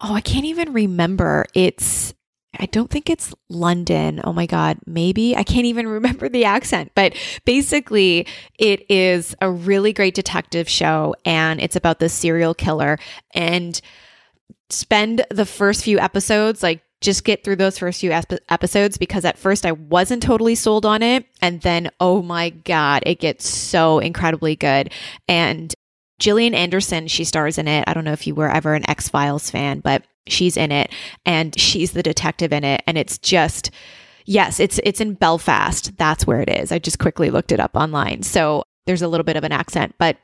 oh, 0.00 0.14
I 0.14 0.20
can't 0.20 0.46
even 0.46 0.72
remember. 0.72 1.46
It's 1.52 2.14
I 2.60 2.66
don't 2.66 2.90
think 2.90 3.08
it's 3.10 3.34
London. 3.48 4.20
Oh 4.24 4.32
my 4.32 4.46
God, 4.46 4.78
maybe. 4.86 5.36
I 5.36 5.42
can't 5.42 5.66
even 5.66 5.88
remember 5.96 6.28
the 6.28 6.44
accent, 6.44 6.92
but 6.94 7.14
basically, 7.44 8.26
it 8.58 8.90
is 8.90 9.34
a 9.40 9.50
really 9.50 9.92
great 9.92 10.14
detective 10.14 10.68
show 10.68 11.14
and 11.24 11.60
it's 11.60 11.76
about 11.76 11.98
the 11.98 12.08
serial 12.08 12.54
killer. 12.54 12.98
And 13.34 13.80
spend 14.68 15.24
the 15.30 15.46
first 15.46 15.84
few 15.84 15.98
episodes 15.98 16.62
like 16.62 16.82
just 17.00 17.24
get 17.24 17.44
through 17.44 17.56
those 17.56 17.78
first 17.78 18.00
few 18.00 18.10
ep- 18.10 18.32
episodes 18.48 18.98
because 18.98 19.24
at 19.24 19.38
first 19.38 19.66
I 19.66 19.72
wasn't 19.72 20.22
totally 20.22 20.54
sold 20.54 20.86
on 20.86 21.02
it. 21.02 21.26
And 21.42 21.60
then, 21.60 21.90
oh 22.00 22.22
my 22.22 22.50
God, 22.50 23.02
it 23.06 23.20
gets 23.20 23.48
so 23.48 23.98
incredibly 23.98 24.56
good. 24.56 24.90
And 25.28 25.74
Gillian 26.18 26.54
Anderson, 26.54 27.08
she 27.08 27.24
stars 27.24 27.58
in 27.58 27.68
it. 27.68 27.84
I 27.86 27.94
don't 27.94 28.04
know 28.04 28.12
if 28.12 28.26
you 28.26 28.34
were 28.34 28.50
ever 28.50 28.74
an 28.74 28.88
X 28.88 29.08
Files 29.08 29.50
fan, 29.50 29.80
but 29.80 30.02
she's 30.26 30.56
in 30.56 30.72
it 30.72 30.90
and 31.24 31.58
she's 31.58 31.92
the 31.92 32.02
detective 32.02 32.52
in 32.52 32.64
it 32.64 32.82
and 32.88 32.98
it's 32.98 33.16
just 33.18 33.70
yes 34.24 34.58
it's 34.58 34.80
it's 34.82 35.00
in 35.00 35.14
belfast. 35.14 35.96
That's 35.96 36.26
where 36.26 36.40
it 36.40 36.48
is. 36.48 36.72
I 36.72 36.78
just 36.78 36.98
quickly 36.98 37.30
looked 37.30 37.52
it 37.52 37.60
up 37.60 37.76
online. 37.76 38.22
So 38.22 38.64
there's 38.86 39.02
a 39.02 39.08
little 39.08 39.24
bit 39.24 39.36
of 39.36 39.44
an 39.44 39.52
accent 39.52 39.94
but 39.98 40.16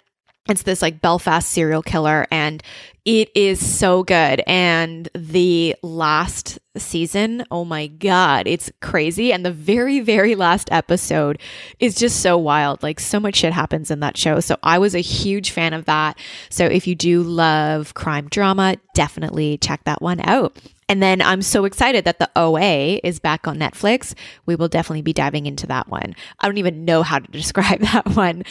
it's 0.49 0.63
this 0.63 0.83
like 0.83 1.01
Belfast 1.01 1.49
serial 1.49 1.83
killer 1.83 2.27
and 2.31 2.63
it 3.05 3.31
is 3.35 3.65
so 3.65 4.03
good. 4.03 4.43
And 4.47 5.09
the 5.15 5.75
last 5.83 6.59
season, 6.77 7.45
oh 7.51 7.65
my 7.65 7.89
God, 7.89 8.47
it's 8.47 8.71
crazy. 8.81 9.33
And 9.33 9.45
the 9.45 9.53
very, 9.53 10.01
very 10.01 10.35
last 10.35 10.69
episode 10.73 11.41
is 11.79 11.95
just 11.95 12.21
so 12.21 12.39
wild. 12.39 12.83
Like 12.83 13.01
so 13.01 13.19
much 13.21 13.37
shit 13.37 13.53
happens 13.53 13.91
in 13.91 14.01
that 14.01 14.17
show. 14.17 14.41
So 14.41 14.57
I 14.63 14.79
was 14.79 14.95
a 14.95 15.01
huge 15.01 15.51
fan 15.51 15.75
of 15.75 15.85
that. 15.87 16.19
So 16.49 16.65
if 16.65 16.87
you 16.87 16.95
do 16.95 17.23
love 17.23 17.95
crime 17.95 18.29
drama, 18.29 18.77
definitely 18.95 19.59
check 19.59 19.85
that 19.85 20.03
one 20.03 20.21
out. 20.21 20.57
And 20.89 21.03
then 21.03 21.23
I'm 21.23 21.43
so 21.43 21.65
excited 21.65 22.05
that 22.05 22.19
the 22.19 22.31
OA 22.37 23.01
is 23.03 23.19
back 23.19 23.47
on 23.47 23.59
Netflix. 23.59 24.15
We 24.47 24.57
will 24.57 24.69
definitely 24.69 25.03
be 25.03 25.13
diving 25.13 25.47
into 25.47 25.67
that 25.69 25.89
one. 25.89 26.15
I 26.41 26.47
don't 26.47 26.59
even 26.59 26.85
know 26.85 27.03
how 27.03 27.19
to 27.19 27.31
describe 27.31 27.81
that 27.81 28.15
one. 28.15 28.45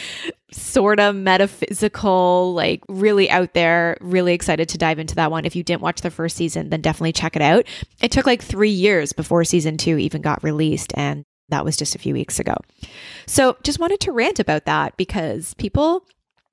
Sort 0.50 1.00
of 1.00 1.14
metaphysical, 1.14 2.52
like 2.54 2.82
really 2.88 3.30
out 3.30 3.54
there, 3.54 3.96
really 4.00 4.34
excited 4.34 4.68
to 4.70 4.78
dive 4.78 4.98
into 4.98 5.14
that 5.16 5.30
one. 5.30 5.44
If 5.44 5.56
you 5.56 5.62
didn't 5.62 5.82
watch 5.82 6.00
the 6.00 6.10
first 6.10 6.36
season, 6.36 6.70
then 6.70 6.80
definitely 6.80 7.12
check 7.12 7.36
it 7.36 7.42
out. 7.42 7.66
It 8.00 8.10
took 8.10 8.26
like 8.26 8.42
three 8.42 8.70
years 8.70 9.12
before 9.12 9.44
season 9.44 9.76
two 9.76 9.98
even 9.98 10.22
got 10.22 10.42
released. 10.42 10.92
And 10.96 11.24
that 11.48 11.64
was 11.64 11.76
just 11.76 11.94
a 11.94 11.98
few 11.98 12.14
weeks 12.14 12.38
ago. 12.38 12.56
So 13.26 13.56
just 13.62 13.78
wanted 13.78 14.00
to 14.00 14.12
rant 14.12 14.40
about 14.40 14.64
that 14.64 14.96
because 14.96 15.54
people 15.54 16.04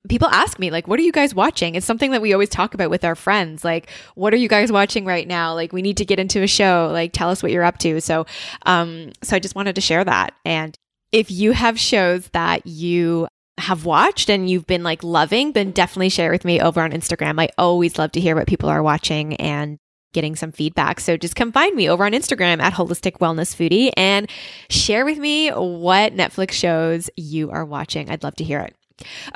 people 0.08 0.28
ask 0.28 0.58
me 0.58 0.70
like 0.70 0.88
what 0.88 0.98
are 0.98 1.02
you 1.02 1.12
guys 1.12 1.34
watching? 1.34 1.74
It's 1.74 1.86
something 1.86 2.10
that 2.12 2.22
we 2.22 2.32
always 2.32 2.48
talk 2.48 2.74
about 2.74 2.90
with 2.90 3.04
our 3.04 3.14
friends. 3.14 3.64
Like 3.64 3.90
what 4.14 4.32
are 4.32 4.38
you 4.38 4.48
guys 4.48 4.72
watching 4.72 5.04
right 5.04 5.28
now? 5.28 5.54
Like 5.54 5.72
we 5.72 5.82
need 5.82 5.98
to 5.98 6.04
get 6.04 6.18
into 6.18 6.42
a 6.42 6.46
show. 6.46 6.88
Like 6.92 7.12
tell 7.12 7.30
us 7.30 7.42
what 7.42 7.52
you're 7.52 7.64
up 7.64 7.78
to. 7.78 8.00
So 8.00 8.26
um 8.66 9.12
so 9.22 9.36
i 9.36 9.38
just 9.38 9.54
wanted 9.54 9.74
to 9.74 9.80
share 9.80 10.04
that. 10.04 10.34
And 10.44 10.76
if 11.12 11.30
you 11.30 11.52
have 11.52 11.78
shows 11.78 12.28
that 12.28 12.66
you 12.66 13.28
have 13.58 13.84
watched 13.84 14.30
and 14.30 14.48
you've 14.48 14.66
been 14.66 14.82
like 14.82 15.04
loving 15.04 15.52
then 15.52 15.70
definitely 15.70 16.08
share 16.08 16.30
with 16.30 16.46
me 16.46 16.60
over 16.60 16.80
on 16.80 16.92
instagram. 16.92 17.38
I 17.38 17.50
always 17.58 17.98
love 17.98 18.12
to 18.12 18.20
hear 18.20 18.34
what 18.34 18.46
people 18.46 18.70
are 18.70 18.82
watching 18.82 19.36
and 19.36 19.78
getting 20.12 20.34
some 20.34 20.50
feedback. 20.50 20.98
So 20.98 21.16
just 21.16 21.36
come 21.36 21.52
find 21.52 21.76
me 21.76 21.88
over 21.88 22.04
on 22.04 22.12
Instagram 22.12 22.60
at 22.60 22.72
Holistic 22.72 23.18
Wellness 23.18 23.54
Foodie 23.54 23.92
and 23.96 24.28
share 24.68 25.04
with 25.04 25.18
me 25.18 25.50
what 25.50 26.14
Netflix 26.14 26.52
shows 26.52 27.10
you 27.16 27.50
are 27.50 27.64
watching. 27.64 28.10
I'd 28.10 28.24
love 28.24 28.34
to 28.36 28.44
hear 28.44 28.60
it. 28.60 28.74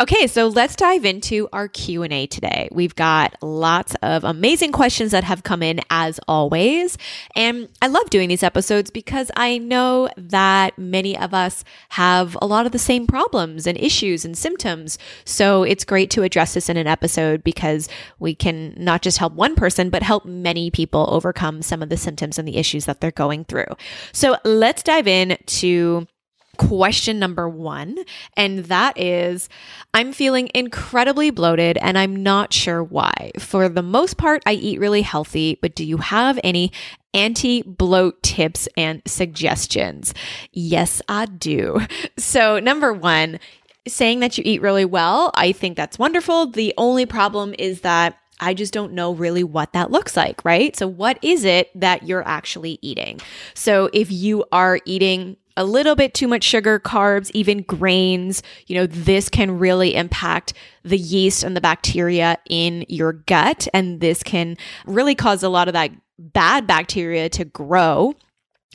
Okay, 0.00 0.26
so 0.26 0.48
let's 0.48 0.76
dive 0.76 1.04
into 1.04 1.48
our 1.52 1.68
Q&A 1.68 2.26
today. 2.26 2.68
We've 2.72 2.94
got 2.94 3.36
lots 3.42 3.94
of 4.02 4.24
amazing 4.24 4.72
questions 4.72 5.12
that 5.12 5.24
have 5.24 5.42
come 5.42 5.62
in 5.62 5.80
as 5.90 6.20
always, 6.28 6.98
and 7.36 7.68
I 7.80 7.86
love 7.86 8.10
doing 8.10 8.28
these 8.28 8.42
episodes 8.42 8.90
because 8.90 9.30
I 9.36 9.58
know 9.58 10.08
that 10.16 10.78
many 10.78 11.16
of 11.16 11.34
us 11.34 11.64
have 11.90 12.36
a 12.40 12.46
lot 12.46 12.66
of 12.66 12.72
the 12.72 12.78
same 12.78 13.06
problems 13.06 13.66
and 13.66 13.78
issues 13.78 14.24
and 14.24 14.36
symptoms. 14.36 14.98
So 15.24 15.62
it's 15.62 15.84
great 15.84 16.10
to 16.10 16.22
address 16.22 16.54
this 16.54 16.68
in 16.68 16.76
an 16.76 16.86
episode 16.86 17.44
because 17.44 17.88
we 18.18 18.34
can 18.34 18.74
not 18.76 19.02
just 19.02 19.18
help 19.18 19.32
one 19.34 19.54
person 19.54 19.90
but 19.90 20.02
help 20.02 20.24
many 20.24 20.70
people 20.70 21.06
overcome 21.10 21.62
some 21.62 21.82
of 21.82 21.88
the 21.88 21.96
symptoms 21.96 22.38
and 22.38 22.46
the 22.46 22.56
issues 22.56 22.84
that 22.84 23.00
they're 23.00 23.10
going 23.10 23.44
through. 23.44 23.66
So 24.12 24.36
let's 24.44 24.82
dive 24.82 25.06
in 25.06 25.38
to 25.46 26.06
question 26.54 27.18
number 27.18 27.48
one, 27.48 27.98
and 28.36 28.60
that 28.66 28.98
is 29.00 29.48
I'm 29.92 30.12
feeling 30.12 30.50
incredibly 30.54 31.30
bloated 31.30 31.78
and 31.78 31.98
I'm 31.98 32.16
not 32.16 32.52
sure 32.52 32.82
why. 32.82 33.32
For 33.38 33.68
the 33.68 33.82
most 33.82 34.16
part, 34.16 34.42
I 34.46 34.52
eat 34.52 34.80
really 34.80 35.02
healthy, 35.02 35.58
but 35.60 35.74
do 35.74 35.84
you 35.84 35.98
have 35.98 36.38
any 36.42 36.72
anti 37.12 37.62
bloat 37.62 38.22
tips 38.22 38.68
and 38.76 39.02
suggestions? 39.06 40.14
Yes, 40.52 41.00
I 41.08 41.26
do. 41.26 41.80
So, 42.16 42.58
number 42.60 42.92
one, 42.92 43.40
saying 43.86 44.20
that 44.20 44.38
you 44.38 44.44
eat 44.46 44.62
really 44.62 44.84
well, 44.84 45.30
I 45.34 45.52
think 45.52 45.76
that's 45.76 45.98
wonderful. 45.98 46.46
The 46.46 46.72
only 46.78 47.06
problem 47.06 47.54
is 47.58 47.80
that 47.80 48.18
I 48.40 48.54
just 48.54 48.72
don't 48.72 48.92
know 48.92 49.12
really 49.12 49.44
what 49.44 49.72
that 49.72 49.90
looks 49.90 50.16
like, 50.16 50.44
right? 50.44 50.74
So, 50.76 50.86
what 50.86 51.18
is 51.22 51.44
it 51.44 51.70
that 51.78 52.04
you're 52.04 52.26
actually 52.26 52.78
eating? 52.82 53.20
So, 53.54 53.90
if 53.92 54.10
you 54.10 54.44
are 54.52 54.80
eating 54.84 55.36
a 55.56 55.64
little 55.64 55.94
bit 55.94 56.14
too 56.14 56.28
much 56.28 56.44
sugar, 56.44 56.80
carbs, 56.80 57.30
even 57.32 57.62
grains, 57.62 58.42
you 58.66 58.74
know, 58.74 58.86
this 58.86 59.28
can 59.28 59.58
really 59.58 59.94
impact 59.94 60.52
the 60.82 60.98
yeast 60.98 61.44
and 61.44 61.56
the 61.56 61.60
bacteria 61.60 62.38
in 62.48 62.84
your 62.88 63.12
gut. 63.12 63.68
And 63.72 64.00
this 64.00 64.22
can 64.22 64.56
really 64.86 65.14
cause 65.14 65.42
a 65.42 65.48
lot 65.48 65.68
of 65.68 65.74
that 65.74 65.90
bad 66.18 66.66
bacteria 66.66 67.28
to 67.30 67.44
grow 67.44 68.14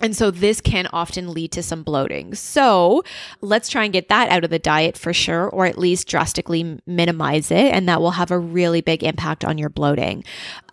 and 0.02 0.16
so 0.16 0.32
this 0.32 0.62
can 0.62 0.88
often 0.94 1.34
lead 1.34 1.52
to 1.54 1.64
some 1.64 1.84
bloating. 1.84 2.34
So 2.36 3.04
let's 3.42 3.70
try 3.70 3.84
and 3.84 3.94
get 3.94 4.10
that 4.10 4.30
out 4.30 4.44
of 4.44 4.50
the 4.50 4.60
diet 4.60 4.98
for 4.98 5.14
sure, 5.14 5.50
or 5.50 5.66
at 5.66 5.78
least 5.78 6.08
drastically 6.08 6.80
minimize 6.86 7.52
it. 7.52 7.74
And 7.74 7.88
that 7.90 8.02
will 8.02 8.12
have 8.12 8.32
a 8.32 8.40
really 8.40 8.82
big 8.82 9.04
impact 9.04 9.44
on 9.44 9.58
your 9.58 9.70
bloating. 9.70 10.24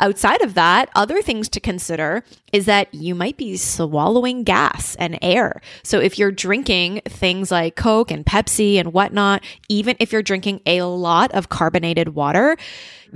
Outside 0.01 0.43
of 0.43 0.55
that, 0.55 0.91
other 0.95 1.23
things 1.23 1.49
to 1.51 1.61
consider 1.61 2.23
is 2.53 2.67
that 2.67 2.93
you 2.95 3.15
might 3.15 3.37
be 3.37 3.57
swallowing 3.57 4.45
gas 4.45 4.95
and 4.97 5.19
air. 5.23 5.61
So 5.83 5.99
if 5.99 6.19
you're 6.19 6.33
drinking 6.33 7.03
things 7.07 7.51
like 7.51 7.77
Coke 7.77 8.11
and 8.11 8.25
Pepsi 8.25 8.77
and 8.77 8.93
whatnot, 8.93 9.45
even 9.69 9.97
if 9.99 10.13
you're 10.13 10.23
drinking 10.23 10.61
a 10.67 10.83
lot 10.83 11.33
of 11.33 11.49
carbonated 11.49 12.11
water, 12.11 12.57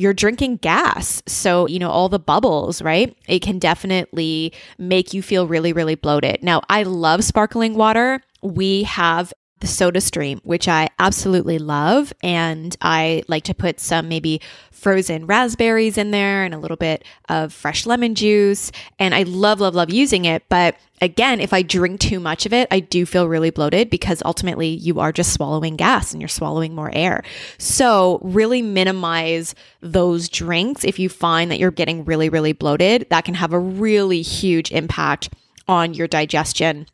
you're 0.01 0.15
drinking 0.15 0.57
gas. 0.57 1.23
So, 1.27 1.67
you 1.67 1.79
know, 1.79 1.91
all 1.91 2.09
the 2.09 2.19
bubbles, 2.19 2.81
right? 2.81 3.15
It 3.29 3.41
can 3.41 3.59
definitely 3.59 4.55
make 4.79 5.13
you 5.13 5.21
feel 5.21 5.47
really, 5.47 5.75
really 5.75 5.95
bloated. 5.95 6.43
Now, 6.43 6.63
I 6.71 6.85
love 6.85 7.23
sparkling 7.23 7.75
water. 7.75 8.23
We 8.41 8.85
have 8.85 9.35
the 9.61 9.67
soda 9.67 10.01
stream, 10.01 10.41
which 10.43 10.69
I 10.69 10.89
absolutely 10.99 11.59
love. 11.59 12.13
And 12.23 12.77
I 12.81 13.23
like 13.29 13.45
to 13.45 13.55
put 13.55 13.79
some 13.79 14.09
maybe 14.09 14.41
frozen 14.71 15.27
raspberries 15.27 15.99
in 15.99 16.11
there 16.11 16.43
and 16.45 16.55
a 16.55 16.59
little 16.59 16.77
bit 16.77 17.05
of 17.29 17.53
fresh 17.53 17.87
lemon 17.87 18.15
juice. 18.15 18.73
And 18.99 19.15
I 19.15 19.23
love, 19.25 19.61
love, 19.61 19.75
love 19.75 19.91
using 19.91 20.25
it. 20.25 20.43
But 20.49 20.77
again, 21.03 21.41
if 21.41 21.53
I 21.53 21.63
drink 21.63 22.01
too 22.01 22.19
much 22.19 22.47
of 22.47 22.53
it, 22.55 22.67
I 22.71 22.81
do 22.81 23.05
feel 23.05 23.29
really 23.29 23.51
bloated 23.51 23.91
because 23.91 24.23
ultimately 24.25 24.69
you 24.69 24.99
are 25.01 25.13
just 25.13 25.35
swallowing 25.35 25.77
gas 25.77 26.13
and 26.13 26.21
you're 26.21 26.29
swallowing 26.29 26.75
more 26.75 26.91
air. 26.95 27.23
So, 27.59 28.19
really 28.23 28.63
minimize 28.63 29.55
those 29.83 30.29
drinks 30.29 30.85
if 30.85 30.99
you 30.99 31.09
find 31.09 31.51
that 31.51 31.59
you're 31.59 31.71
getting 31.71 32.05
really, 32.05 32.29
really 32.29 32.53
bloated. 32.53 33.07
That 33.11 33.25
can 33.25 33.35
have 33.35 33.53
a 33.53 33.59
really 33.59 34.23
huge 34.23 34.73
impact 34.73 35.31
on 35.69 35.95
your 35.95 36.09
digestion 36.09 36.87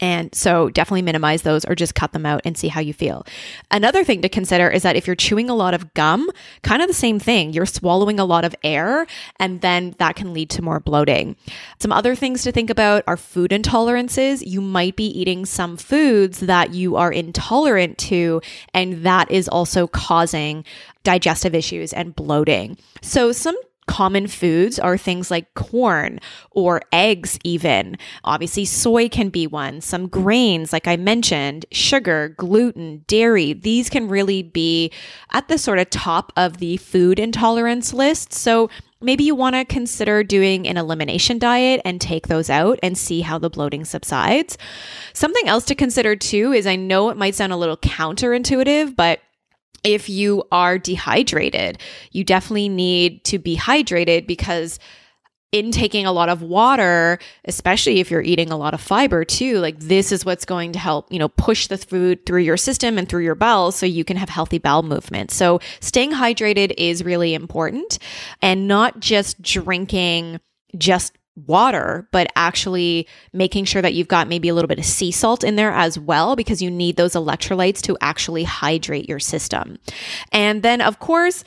and 0.00 0.34
so 0.34 0.70
definitely 0.70 1.02
minimize 1.02 1.42
those 1.42 1.64
or 1.64 1.74
just 1.74 1.94
cut 1.94 2.12
them 2.12 2.24
out 2.24 2.40
and 2.44 2.56
see 2.56 2.68
how 2.68 2.80
you 2.80 2.92
feel. 2.92 3.26
Another 3.70 4.04
thing 4.04 4.22
to 4.22 4.28
consider 4.28 4.68
is 4.68 4.82
that 4.82 4.96
if 4.96 5.06
you're 5.06 5.16
chewing 5.16 5.50
a 5.50 5.54
lot 5.54 5.74
of 5.74 5.92
gum, 5.94 6.30
kind 6.62 6.82
of 6.82 6.88
the 6.88 6.94
same 6.94 7.18
thing. 7.18 7.52
You're 7.52 7.66
swallowing 7.66 8.20
a 8.20 8.24
lot 8.24 8.44
of 8.44 8.54
air 8.62 9.06
and 9.38 9.60
then 9.60 9.94
that 9.98 10.16
can 10.16 10.32
lead 10.32 10.50
to 10.50 10.62
more 10.62 10.80
bloating. 10.80 11.36
Some 11.80 11.92
other 11.92 12.14
things 12.14 12.42
to 12.44 12.52
think 12.52 12.70
about 12.70 13.04
are 13.06 13.16
food 13.16 13.50
intolerances. 13.50 14.46
You 14.46 14.60
might 14.60 14.96
be 14.96 15.06
eating 15.06 15.46
some 15.46 15.76
foods 15.76 16.40
that 16.40 16.72
you 16.72 16.96
are 16.96 17.12
intolerant 17.12 17.98
to 17.98 18.40
and 18.74 19.04
that 19.04 19.30
is 19.30 19.48
also 19.48 19.86
causing 19.86 20.64
digestive 21.04 21.54
issues 21.54 21.92
and 21.92 22.14
bloating. 22.14 22.76
So 23.02 23.32
some 23.32 23.56
common 23.88 24.28
foods 24.28 24.78
are 24.78 24.96
things 24.96 25.30
like 25.30 25.52
corn 25.54 26.20
or 26.52 26.82
eggs, 26.92 27.38
even. 27.42 27.96
Obviously, 28.22 28.64
soy 28.64 29.08
can 29.08 29.30
be 29.30 29.46
one. 29.48 29.80
Some 29.80 30.06
grains, 30.06 30.72
like 30.72 30.86
I 30.86 30.96
mentioned, 30.96 31.66
sugar, 31.72 32.34
gluten, 32.36 33.04
dairy, 33.08 33.54
these 33.54 33.90
can 33.90 34.06
really 34.06 34.44
be 34.44 34.92
at 35.32 35.48
the 35.48 35.58
sort 35.58 35.80
of 35.80 35.90
top 35.90 36.32
of 36.36 36.58
the 36.58 36.76
food 36.76 37.18
intolerance 37.18 37.92
list. 37.92 38.32
So, 38.32 38.70
maybe 39.00 39.24
you 39.24 39.34
want 39.34 39.54
to 39.54 39.64
consider 39.64 40.24
doing 40.24 40.66
an 40.66 40.76
elimination 40.76 41.38
diet 41.38 41.80
and 41.84 42.00
take 42.00 42.26
those 42.26 42.50
out 42.50 42.78
and 42.82 42.98
see 42.98 43.20
how 43.20 43.38
the 43.38 43.50
bloating 43.50 43.84
subsides. 43.84 44.58
Something 45.12 45.48
else 45.48 45.64
to 45.66 45.74
consider 45.74 46.16
too 46.16 46.52
is 46.52 46.66
I 46.66 46.76
know 46.76 47.08
it 47.10 47.16
might 47.16 47.34
sound 47.34 47.52
a 47.52 47.56
little 47.56 47.76
counterintuitive, 47.76 48.96
but 48.96 49.20
if 49.88 50.10
you 50.10 50.44
are 50.52 50.76
dehydrated, 50.78 51.78
you 52.12 52.22
definitely 52.22 52.68
need 52.68 53.24
to 53.24 53.38
be 53.38 53.56
hydrated 53.56 54.26
because 54.26 54.78
intaking 55.50 56.04
a 56.04 56.12
lot 56.12 56.28
of 56.28 56.42
water, 56.42 57.18
especially 57.46 58.00
if 58.00 58.10
you're 58.10 58.20
eating 58.20 58.50
a 58.50 58.56
lot 58.56 58.74
of 58.74 58.82
fiber 58.82 59.24
too, 59.24 59.58
like 59.60 59.78
this 59.78 60.12
is 60.12 60.26
what's 60.26 60.44
going 60.44 60.72
to 60.72 60.78
help, 60.78 61.10
you 61.10 61.18
know, 61.18 61.30
push 61.30 61.68
the 61.68 61.78
food 61.78 62.26
through 62.26 62.42
your 62.42 62.58
system 62.58 62.98
and 62.98 63.08
through 63.08 63.24
your 63.24 63.34
bowels 63.34 63.74
so 63.74 63.86
you 63.86 64.04
can 64.04 64.18
have 64.18 64.28
healthy 64.28 64.58
bowel 64.58 64.82
movement. 64.82 65.30
So 65.30 65.58
staying 65.80 66.12
hydrated 66.12 66.74
is 66.76 67.02
really 67.02 67.32
important 67.32 67.98
and 68.42 68.68
not 68.68 69.00
just 69.00 69.40
drinking 69.40 70.38
just 70.76 71.16
water, 71.46 72.08
but 72.12 72.30
actually 72.36 73.06
making 73.32 73.64
sure 73.64 73.82
that 73.82 73.94
you've 73.94 74.08
got 74.08 74.28
maybe 74.28 74.48
a 74.48 74.54
little 74.54 74.68
bit 74.68 74.78
of 74.78 74.84
sea 74.84 75.10
salt 75.10 75.44
in 75.44 75.56
there 75.56 75.72
as 75.72 75.98
well, 75.98 76.36
because 76.36 76.60
you 76.62 76.70
need 76.70 76.96
those 76.96 77.12
electrolytes 77.12 77.80
to 77.82 77.96
actually 78.00 78.44
hydrate 78.44 79.08
your 79.08 79.20
system. 79.20 79.78
And 80.32 80.62
then, 80.62 80.80
of 80.80 80.98
course, 80.98 81.44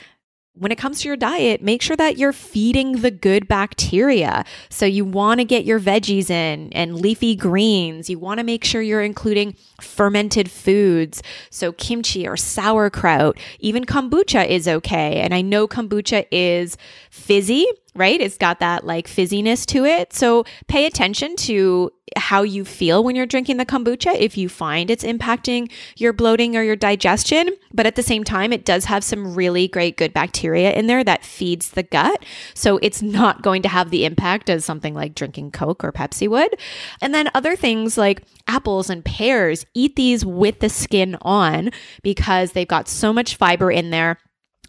when 0.53 0.71
it 0.71 0.77
comes 0.77 0.99
to 0.99 1.07
your 1.07 1.15
diet, 1.15 1.61
make 1.61 1.81
sure 1.81 1.95
that 1.95 2.17
you're 2.17 2.33
feeding 2.33 3.01
the 3.01 3.09
good 3.09 3.47
bacteria. 3.47 4.43
So 4.69 4.85
you 4.85 5.05
want 5.05 5.39
to 5.39 5.45
get 5.45 5.63
your 5.63 5.79
veggies 5.79 6.29
in 6.29 6.73
and 6.73 6.99
leafy 6.99 7.37
greens. 7.37 8.09
You 8.09 8.19
want 8.19 8.39
to 8.39 8.43
make 8.43 8.65
sure 8.65 8.81
you're 8.81 9.01
including 9.01 9.55
fermented 9.79 10.51
foods. 10.51 11.23
So 11.51 11.71
kimchi 11.71 12.27
or 12.27 12.35
sauerkraut, 12.35 13.37
even 13.59 13.85
kombucha 13.85 14.45
is 14.45 14.67
okay. 14.67 15.21
And 15.21 15.33
I 15.33 15.41
know 15.41 15.69
kombucha 15.69 16.25
is 16.31 16.75
fizzy, 17.09 17.65
right? 17.95 18.21
It's 18.21 18.37
got 18.37 18.59
that 18.59 18.85
like 18.85 19.07
fizziness 19.07 19.65
to 19.67 19.85
it. 19.85 20.13
So 20.13 20.45
pay 20.67 20.85
attention 20.85 21.35
to 21.37 21.91
how 22.17 22.41
you 22.41 22.65
feel 22.65 23.03
when 23.03 23.15
you're 23.15 23.25
drinking 23.25 23.57
the 23.57 23.65
kombucha 23.65 24.13
if 24.19 24.37
you 24.37 24.49
find 24.49 24.89
it's 24.89 25.03
impacting 25.03 25.71
your 25.97 26.11
bloating 26.11 26.57
or 26.57 26.63
your 26.63 26.75
digestion. 26.75 27.49
But 27.73 27.85
at 27.85 27.95
the 27.95 28.03
same 28.03 28.23
time, 28.23 28.51
it 28.51 28.65
does 28.65 28.85
have 28.85 29.03
some 29.03 29.33
really 29.35 29.67
great 29.67 29.97
good 29.97 30.13
bacteria 30.13 30.73
in 30.73 30.87
there 30.87 31.03
that 31.03 31.23
feeds 31.23 31.71
the 31.71 31.83
gut. 31.83 32.23
So 32.53 32.77
it's 32.81 33.01
not 33.01 33.41
going 33.41 33.61
to 33.63 33.69
have 33.69 33.91
the 33.91 34.05
impact 34.05 34.49
as 34.49 34.65
something 34.65 34.93
like 34.93 35.15
drinking 35.15 35.51
Coke 35.51 35.83
or 35.83 35.91
Pepsi 35.91 36.27
would. 36.27 36.55
And 37.01 37.13
then 37.13 37.29
other 37.33 37.55
things 37.55 37.97
like 37.97 38.23
apples 38.47 38.89
and 38.89 39.03
pears, 39.05 39.65
eat 39.73 39.95
these 39.95 40.25
with 40.25 40.59
the 40.59 40.69
skin 40.69 41.17
on 41.21 41.71
because 42.03 42.51
they've 42.51 42.67
got 42.67 42.87
so 42.87 43.13
much 43.13 43.35
fiber 43.35 43.71
in 43.71 43.89
there 43.89 44.17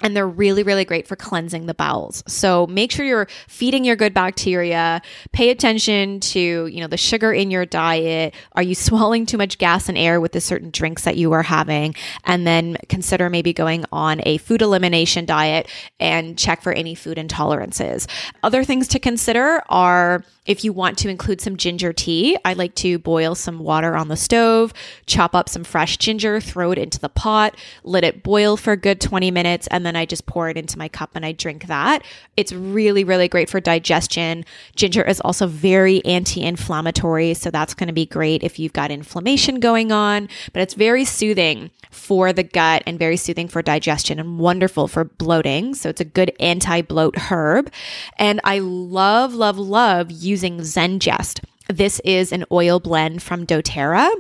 and 0.03 0.17
they're 0.17 0.29
really 0.29 0.62
really 0.62 0.85
great 0.85 1.07
for 1.07 1.17
cleansing 1.17 1.67
the 1.67 1.75
bowels. 1.75 2.23
So 2.27 2.67
make 2.67 2.93
sure 2.93 3.05
you're 3.05 3.29
feeding 3.49 3.85
your 3.85 3.97
good 3.97 4.15
bacteria. 4.15 5.01
Pay 5.33 5.51
attention 5.51 6.21
to 6.21 6.67
you 6.67 6.81
know 6.81 6.87
the 6.87 6.97
sugar 6.97 7.33
in 7.33 7.51
your 7.51 7.65
diet. 7.65 8.35
Are 8.53 8.62
you 8.62 8.75
swallowing 8.83 9.27
too 9.27 9.38
much 9.38 9.59
gas 9.59 9.88
and 9.88 9.97
air 9.97 10.21
with 10.21 10.33
the 10.33 10.41
certain 10.41 10.71
drinks 10.71 11.05
that 11.05 11.17
you 11.17 11.33
are 11.33 11.43
having? 11.43 11.95
And 12.25 12.47
then 12.47 12.77
consider 12.88 13.31
maybe 13.31 13.53
going 13.53 13.85
on 13.93 14.21
a 14.25 14.38
food 14.38 14.62
elimination 14.62 15.25
diet 15.25 15.69
and 16.01 16.38
check 16.38 16.62
for 16.62 16.73
any 16.73 16.95
food 16.95 17.19
intolerances. 17.19 18.09
Other 18.43 18.65
things 18.65 18.88
to 18.88 18.99
consider 18.99 19.62
are 19.69 20.25
if 20.45 20.65
you 20.65 20.73
want 20.73 20.99
to 20.99 21.09
include 21.09 21.41
some 21.41 21.57
ginger 21.57 21.93
tea, 21.93 22.37
I 22.45 22.55
like 22.55 22.75
to 22.77 22.99
boil 22.99 23.37
some 23.37 23.61
water 23.61 23.95
on 23.95 24.09
the 24.09 24.17
stove, 24.17 24.73
chop 25.07 25.37
up 25.37 25.49
some 25.49 25.62
fresh 25.62 25.99
ginger, 25.99 26.41
throw 26.41 26.73
it 26.73 26.79
into 26.79 26.99
the 26.99 27.09
pot, 27.09 27.57
let 27.85 28.03
it 28.03 28.25
boil 28.25 28.57
for 28.57 28.73
a 28.73 28.77
good 28.77 29.01
20 29.01 29.31
minutes, 29.31 29.69
and 29.69 29.87
then 29.92 30.00
I 30.00 30.07
just 30.07 30.24
pour 30.24 30.48
it 30.48 30.57
into 30.57 30.78
my 30.78 30.88
cup 30.88 31.11
and 31.14 31.24
I 31.24 31.33
drink 31.33 31.66
that. 31.66 32.02
It's 32.37 32.52
really, 32.52 33.05
really 33.05 33.28
great 33.28 33.50
for 33.50 33.61
digestion. 33.61 34.44
Ginger 34.74 35.02
is 35.02 35.20
also 35.20 35.46
very 35.46 36.02
anti 36.07 36.42
inflammatory, 36.42 37.35
so 37.35 37.50
that's 37.50 37.74
going 37.74 37.88
to 37.88 37.92
be 37.92 38.07
great 38.07 38.42
if 38.42 38.59
you've 38.59 38.72
got 38.72 38.90
inflammation 38.90 39.61
going 39.61 39.92
on, 39.92 40.28
but 40.55 40.62
it's 40.62 40.74
very 40.74 41.05
soothing 41.05 41.70
for 41.90 42.33
the 42.33 42.42
gut 42.42 42.83
and 42.87 42.98
very 42.98 43.18
soothing 43.18 43.48
for 43.48 43.61
digestion 43.61 44.18
and 44.18 44.38
wonderful 44.38 44.88
for 44.88 45.05
bloating. 45.05 45.74
So 45.74 45.90
it's 45.90 46.00
a 46.00 46.07
good 46.07 46.33
anti 46.40 46.81
bloat 46.81 47.16
herb. 47.31 47.70
And 48.18 48.40
I 48.44 48.61
love, 48.61 49.35
love, 49.35 49.59
love 49.59 50.11
using 50.11 50.61
Zengest. 50.61 51.44
This 51.68 52.00
is 52.00 52.33
an 52.33 52.44
oil 52.50 52.81
blend 52.81 53.22
from 53.22 53.46
doTERRA 53.46 54.11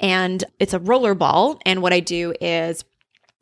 and 0.00 0.44
it's 0.60 0.74
a 0.74 0.78
roller 0.78 1.14
ball. 1.14 1.58
And 1.66 1.82
what 1.82 1.92
I 1.92 2.00
do 2.00 2.34
is 2.40 2.84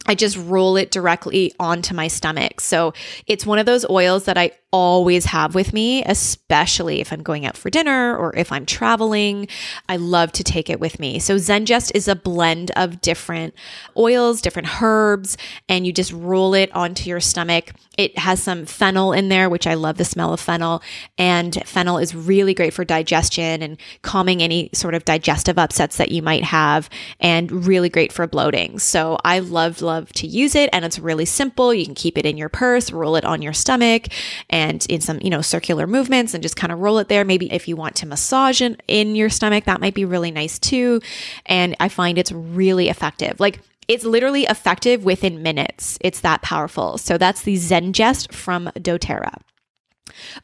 I 0.07 0.15
just 0.15 0.37
roll 0.37 0.77
it 0.77 0.91
directly 0.91 1.55
onto 1.61 1.95
my 1.95 2.09
stomach. 2.09 2.61
So 2.61 2.93
it's 3.27 3.47
one 3.47 3.59
of 3.59 3.67
those 3.67 3.89
oils 3.89 4.25
that 4.25 4.37
I 4.37 4.53
always 4.73 5.27
have 5.27 5.55
with 5.55 5.75
me, 5.75 6.03
especially 6.05 7.01
if 7.01 7.13
I'm 7.13 7.23
going 7.23 7.45
out 7.45 7.59
for 7.59 7.69
dinner 7.69 8.17
or 8.17 8.35
if 8.35 8.51
I'm 8.51 8.65
traveling. 8.65 9.47
I 9.87 9.97
love 9.97 10.33
to 10.33 10.43
take 10.43 10.71
it 10.71 10.81
with 10.81 10.99
me. 10.99 11.19
So 11.19 11.37
Zengest 11.37 11.93
is 11.95 12.09
a 12.09 12.17
blend 12.17 12.71
of 12.75 13.03
different 13.03 13.55
oils, 13.99 14.41
different 14.41 14.83
herbs, 14.83 15.37
and 15.69 15.87
you 15.87 15.93
just 15.93 16.11
roll 16.13 16.55
it 16.55 16.75
onto 16.75 17.11
your 17.11 17.21
stomach. 17.21 17.73
It 17.99 18.17
has 18.19 18.43
some 18.43 18.65
fennel 18.65 19.13
in 19.13 19.29
there, 19.29 19.51
which 19.51 19.67
I 19.67 19.75
love 19.75 19.99
the 19.99 20.07
smell 20.07 20.33
of 20.33 20.41
fennel. 20.41 20.83
And 21.19 21.63
fennel 21.67 21.99
is 21.99 22.15
really 22.15 22.55
great 22.55 22.73
for 22.73 22.85
digestion 22.85 23.63
and 23.63 23.77
calming 24.01 24.43
any 24.43 24.71
sort 24.73 24.95
of 24.95 25.05
digestive 25.05 25.59
upsets 25.59 25.99
that 25.99 26.11
you 26.11 26.23
might 26.23 26.45
have, 26.45 26.89
and 27.21 27.67
really 27.67 27.91
great 27.91 28.11
for 28.11 28.27
bloating. 28.27 28.79
So 28.79 29.19
I 29.23 29.41
love, 29.41 29.83
love 29.83 29.92
to 30.01 30.27
use 30.27 30.55
it. 30.55 30.71
And 30.73 30.85
it's 30.85 30.99
really 30.99 31.25
simple. 31.25 31.73
You 31.73 31.85
can 31.85 31.95
keep 31.95 32.19
it 32.19 32.27
in 32.27 32.37
your 32.37 32.49
purse, 32.49 32.91
roll 32.91 33.17
it 33.17 33.25
on 33.25 33.43
your 33.43 33.53
stomach, 33.53 34.09
and 34.51 34.85
in 34.89 35.01
some, 35.01 35.19
you 35.21 35.31
know, 35.31 35.43
circular 35.43 35.87
movements 35.87 36.35
and 36.35 36.43
just 36.43 36.57
kind 36.57 36.73
of 36.73 36.81
roll 36.81 36.99
it 36.99 37.09
there. 37.09 37.25
Maybe 37.25 37.53
if 37.53 37.69
you 37.69 37.77
want 37.77 37.97
to 37.97 38.07
massage 38.07 38.61
in, 38.61 38.77
in 38.89 39.15
your 39.15 39.31
stomach, 39.31 39.65
that 39.65 39.81
might 39.81 39.95
be 39.95 40.05
really 40.05 40.31
nice 40.31 40.59
too. 40.59 41.01
And 41.47 41.77
I 41.81 41.89
find 41.89 42.19
it's 42.19 42.33
really 42.33 42.89
effective. 42.89 43.41
Like 43.41 43.61
it's 43.89 44.05
literally 44.05 44.45
effective 44.45 45.05
within 45.05 45.43
minutes. 45.43 45.99
It's 46.01 46.21
that 46.21 46.43
powerful. 46.43 46.99
So 46.99 47.19
that's 47.19 47.43
the 47.43 47.57
Zengest 47.57 48.33
from 48.33 48.71
doTERRA. 48.77 49.35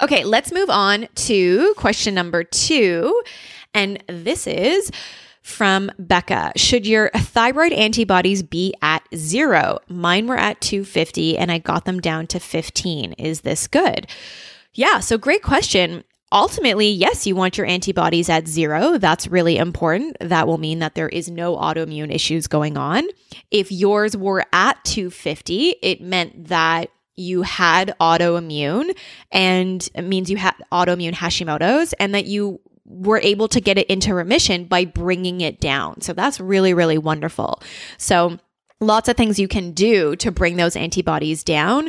Okay, 0.01 0.25
let's 0.25 0.53
move 0.53 0.71
on 0.71 1.09
to 1.15 1.75
question 1.77 2.15
number 2.15 2.45
two. 2.45 3.23
And 3.75 4.03
this 4.09 4.47
is 4.47 4.91
from 5.49 5.91
Becca. 5.99 6.53
Should 6.57 6.87
your 6.87 7.11
thyroid 7.15 7.73
antibodies 7.73 8.43
be 8.43 8.75
at 8.83 9.03
zero? 9.17 9.79
Mine 9.89 10.27
were 10.27 10.37
at 10.37 10.61
250 10.61 11.39
and 11.39 11.51
I 11.51 11.59
got 11.59 11.85
them 11.85 12.01
down 12.01 12.27
to 12.29 12.39
15. 12.39 13.15
Is 13.15 13.41
this 13.41 13.67
good? 13.67 14.07
Yeah, 14.75 15.01
so 15.01 15.19
great 15.19 15.43
question. 15.43 16.05
Ultimately, 16.31 16.91
yes, 16.91 17.27
you 17.27 17.35
want 17.35 17.57
your 17.57 17.67
antibodies 17.67 18.29
at 18.29 18.47
zero. 18.47 18.99
That's 18.99 19.27
really 19.27 19.57
important. 19.57 20.19
That 20.21 20.47
will 20.47 20.59
mean 20.59 20.81
that 20.81 20.95
there 20.95 21.09
is 21.09 21.31
no 21.31 21.57
autoimmune 21.57 22.15
issues 22.15 22.47
going 22.47 22.77
on. 22.77 23.05
If 23.51 23.73
yours 23.73 24.17
were 24.17 24.45
at 24.53 24.85
250, 24.85 25.77
it 25.83 26.03
meant 26.03 26.49
that 26.49 26.91
you 27.17 27.43
had 27.43 27.95
autoimmune 28.01 28.97
and 29.33 29.89
it 29.95 30.03
means 30.03 30.31
you 30.31 30.37
had 30.37 30.55
autoimmune 30.71 31.15
Hashimoto's 31.15 31.93
and 31.95 32.15
that 32.15 32.27
you 32.27 32.61
we're 32.88 33.20
able 33.20 33.48
to 33.48 33.61
get 33.61 33.79
it 33.79 33.87
into 33.88 34.14
remission 34.14 34.64
by 34.64 34.85
bringing 34.85 35.40
it 35.40 35.61
down. 35.61 36.01
So 36.01 36.12
that's 36.12 36.40
really, 36.40 36.74
really 36.74 36.98
wonderful. 36.98 37.62
So, 37.98 38.38
lots 38.81 39.09
of 39.09 39.16
things 39.16 39.40
you 39.40 39.48
can 39.48 39.72
do 39.72 40.14
to 40.16 40.31
bring 40.31 40.57
those 40.57 40.77
antibodies 40.77 41.42
down. 41.42 41.88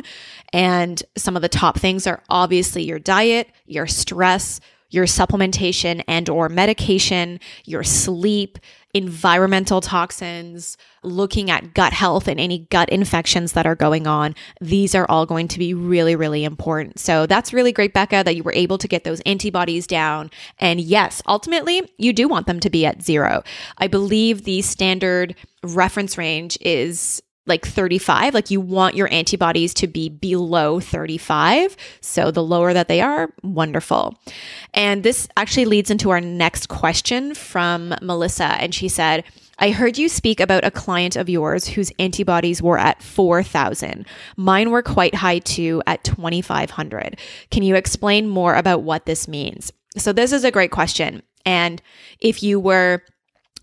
And 0.52 1.00
some 1.16 1.36
of 1.36 1.42
the 1.42 1.48
top 1.48 1.78
things 1.78 2.04
are 2.06 2.20
obviously 2.28 2.82
your 2.82 2.98
diet, 2.98 3.48
your 3.64 3.86
stress, 3.86 4.60
your 4.90 5.06
supplementation 5.06 6.02
and 6.08 6.28
or 6.28 6.48
medication, 6.48 7.38
your 7.64 7.84
sleep, 7.84 8.58
environmental 8.92 9.80
toxins, 9.80 10.76
looking 11.02 11.50
at 11.50 11.74
gut 11.74 11.92
health 11.92 12.26
and 12.28 12.40
any 12.40 12.58
gut 12.70 12.88
infections 12.88 13.52
that 13.52 13.66
are 13.66 13.74
going 13.74 14.06
on. 14.06 14.34
These 14.60 14.94
are 14.94 15.06
all 15.08 15.26
going 15.26 15.48
to 15.48 15.58
be 15.58 15.74
really, 15.74 16.16
really 16.16 16.44
important. 16.44 16.98
So 16.98 17.26
that's 17.26 17.52
really 17.52 17.72
great, 17.72 17.94
Becca, 17.94 18.22
that 18.24 18.36
you 18.36 18.42
were 18.42 18.52
able 18.52 18.78
to 18.78 18.88
get 18.88 19.04
those 19.04 19.20
antibodies 19.20 19.86
down. 19.86 20.30
And 20.58 20.80
yes, 20.80 21.22
ultimately, 21.26 21.90
you 21.98 22.12
do 22.12 22.28
want 22.28 22.46
them 22.46 22.60
to 22.60 22.70
be 22.70 22.84
at 22.84 23.02
zero. 23.02 23.42
I 23.78 23.86
believe 23.86 24.44
the 24.44 24.62
standard 24.62 25.36
reference 25.62 26.18
range 26.18 26.58
is 26.60 27.22
like 27.50 27.66
35 27.66 28.32
like 28.32 28.50
you 28.50 28.60
want 28.60 28.96
your 28.96 29.12
antibodies 29.12 29.74
to 29.74 29.86
be 29.86 30.08
below 30.08 30.80
35 30.80 31.76
so 32.00 32.30
the 32.30 32.42
lower 32.42 32.72
that 32.72 32.88
they 32.88 33.02
are 33.02 33.30
wonderful 33.42 34.18
and 34.72 35.02
this 35.02 35.28
actually 35.36 35.66
leads 35.66 35.90
into 35.90 36.08
our 36.08 36.20
next 36.20 36.68
question 36.68 37.34
from 37.34 37.94
melissa 38.00 38.44
and 38.44 38.74
she 38.74 38.88
said 38.88 39.24
I 39.62 39.72
heard 39.72 39.98
you 39.98 40.08
speak 40.08 40.40
about 40.40 40.64
a 40.64 40.70
client 40.70 41.16
of 41.16 41.28
yours 41.28 41.66
whose 41.66 41.92
antibodies 41.98 42.62
were 42.62 42.78
at 42.78 43.02
4,000. 43.02 44.06
Mine 44.38 44.70
were 44.70 44.82
quite 44.82 45.14
high 45.14 45.40
too 45.40 45.82
at 45.86 46.02
2,500. 46.02 47.18
Can 47.50 47.62
you 47.62 47.74
explain 47.74 48.26
more 48.26 48.54
about 48.54 48.84
what 48.84 49.04
this 49.04 49.28
means? 49.28 49.70
So, 49.98 50.14
this 50.14 50.32
is 50.32 50.44
a 50.44 50.50
great 50.50 50.70
question. 50.70 51.22
And 51.44 51.82
if 52.20 52.42
you 52.42 52.58
were 52.58 53.02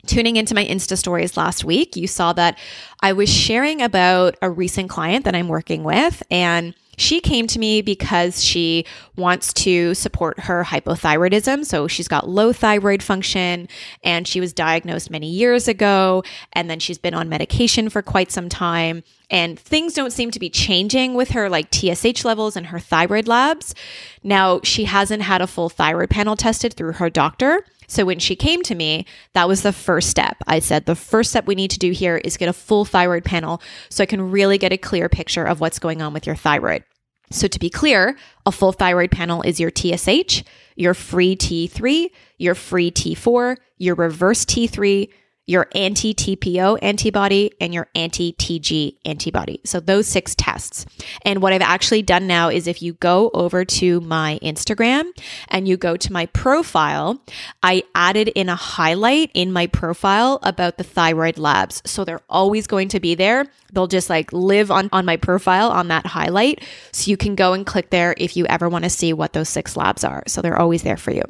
tuning 0.08 0.36
into 0.36 0.56
my 0.56 0.66
Insta 0.66 0.98
stories 0.98 1.38
last 1.38 1.64
week, 1.64 1.96
you 1.96 2.08
saw 2.08 2.34
that 2.34 2.58
I 3.02 3.14
was 3.14 3.30
sharing 3.30 3.82
about 3.82 4.36
a 4.42 4.50
recent 4.50 4.90
client 4.90 5.26
that 5.26 5.36
I'm 5.36 5.48
working 5.48 5.84
with 5.84 6.24
and 6.32 6.74
she 6.98 7.22
came 7.22 7.46
to 7.48 7.60
me 7.60 7.84
because 7.84 8.44
she 8.44 8.86
wants 9.16 9.54
to 9.54 9.94
support 9.94 10.40
her 10.42 10.64
hypothyroidism. 10.64 11.64
So 11.64 11.88
she's 11.88 12.08
got 12.08 12.28
low 12.28 12.52
thyroid 12.52 13.04
function 13.04 13.70
and 14.04 14.28
she 14.28 14.40
was 14.40 14.52
diagnosed 14.52 15.12
many 15.12 15.30
years 15.30 15.68
ago. 15.68 16.24
And 16.54 16.70
then 16.70 16.80
she's 16.80 16.98
been 16.98 17.14
on 17.14 17.30
medication 17.30 17.90
for 17.90 18.02
quite 18.02 18.32
some 18.32 18.50
time. 18.50 19.04
And 19.30 19.60
things 19.60 19.94
don't 19.94 20.12
seem 20.12 20.32
to 20.32 20.40
be 20.40 20.50
changing 20.50 21.14
with 21.14 21.30
her 21.32 21.50
like 21.50 21.72
TSH 21.72 22.26
levels 22.26 22.56
and 22.56 22.68
her 22.68 22.80
thyroid 22.80 23.28
labs. 23.28 23.76
Now, 24.24 24.60
she 24.64 24.86
hasn't 24.86 25.22
had 25.22 25.42
a 25.42 25.48
full 25.48 25.70
thyroid 25.70 26.10
panel 26.10 26.36
tested 26.36 26.74
through 26.74 26.94
her 26.94 27.12
doctor. 27.12 27.64
So 27.88 28.06
when 28.06 28.20
she 28.20 28.36
came 28.36 28.64
to 28.64 28.76
me, 28.76 29.06
that 29.34 29.48
was 29.48 29.62
the 29.62 29.72
first 29.72 30.10
step. 30.10 30.38
I 30.46 30.60
said, 30.60 30.86
the 30.86 30.96
first 30.96 31.30
step 31.30 31.48
we 31.48 31.56
need 31.56 31.72
to 31.72 31.80
do 31.80 31.92
here 31.92 32.18
is 32.18 32.38
get 32.38 32.50
a 32.50 32.54
full 32.54 32.84
thyroid 32.84 33.24
panel 33.24 33.62
so 33.90 34.04
I 34.04 34.08
can 34.08 34.32
really 34.32 34.58
get 34.58 34.74
a 34.74 34.78
clear 34.78 35.08
picture 35.08 35.46
of 35.46 35.62
what's 35.62 35.80
going 35.80 36.02
on 36.02 36.14
with 36.14 36.28
your 36.28 36.36
thyroid. 36.36 36.84
So 37.32 37.48
to 37.48 37.60
be 37.60 37.70
clear, 37.70 38.18
a 38.46 38.52
full 38.52 38.72
thyroid 38.72 39.12
panel 39.12 39.42
is 39.42 39.60
your 39.60 39.72
TSH, 39.72 40.44
your 40.76 40.94
free 40.94 41.36
T3, 41.36 42.10
your 42.38 42.56
free 42.56 42.92
T4, 42.92 43.58
your 43.78 43.96
reverse 43.96 44.46
T3, 44.46 45.10
your 45.48 45.68
anti 45.74 46.14
TPO 46.14 46.78
antibody, 46.82 47.52
and 47.60 47.74
your 47.74 47.88
anti 47.96 48.34
TG 48.34 48.98
antibody. 49.06 49.62
So 49.64 49.80
those 49.80 50.06
six 50.06 50.36
tests. 50.36 50.86
And 51.24 51.42
what 51.42 51.54
I've 51.54 51.62
actually 51.62 52.02
done 52.02 52.28
now 52.28 52.50
is 52.50 52.68
if 52.68 52.82
you 52.82 52.94
go 52.94 53.32
over 53.34 53.66
to 53.66 54.02
my 54.02 54.40
Instagram 54.44 55.10
and 55.48 55.68
you 55.68 55.78
go 55.78 55.96
to 55.98 56.14
my 56.14 56.26
profile, 56.28 57.22
I 57.64 57.84
added 57.96 58.28
in 58.30 58.50
a 58.50 58.56
highlight 58.56 59.32
in 59.34 59.52
my 59.54 59.68
profile 59.68 60.40
about 60.44 60.78
the 60.78 60.84
thyroid 60.84 61.38
labs. 61.38 61.82
So 61.86 62.04
they're 62.04 62.22
always 62.30 62.68
going 62.68 62.90
to 62.90 63.00
be 63.00 63.16
there. 63.16 63.46
They'll 63.72 63.88
just 63.88 64.10
like 64.10 64.32
live 64.34 64.70
on, 64.70 64.90
on 64.92 65.06
my 65.06 65.16
profile 65.16 65.70
on 65.70 65.88
that 65.88 66.06
highlight. 66.06 66.64
So 66.92 67.10
you 67.10 67.16
can 67.16 67.36
go 67.36 67.54
and 67.54 67.66
click 67.66 67.90
there 67.90 68.14
if 68.18 68.36
you 68.36 68.46
ever 68.48 68.68
want 68.68 68.84
to 68.84 68.90
see 68.90 69.14
what 69.14 69.32
those 69.32 69.50
six 69.50 69.78
labs 69.78 70.04
are. 70.04 70.24
So 70.28 70.42
they're 70.42 70.60
always 70.60 70.84
there 70.84 70.98
for 70.98 71.12
you. 71.12 71.24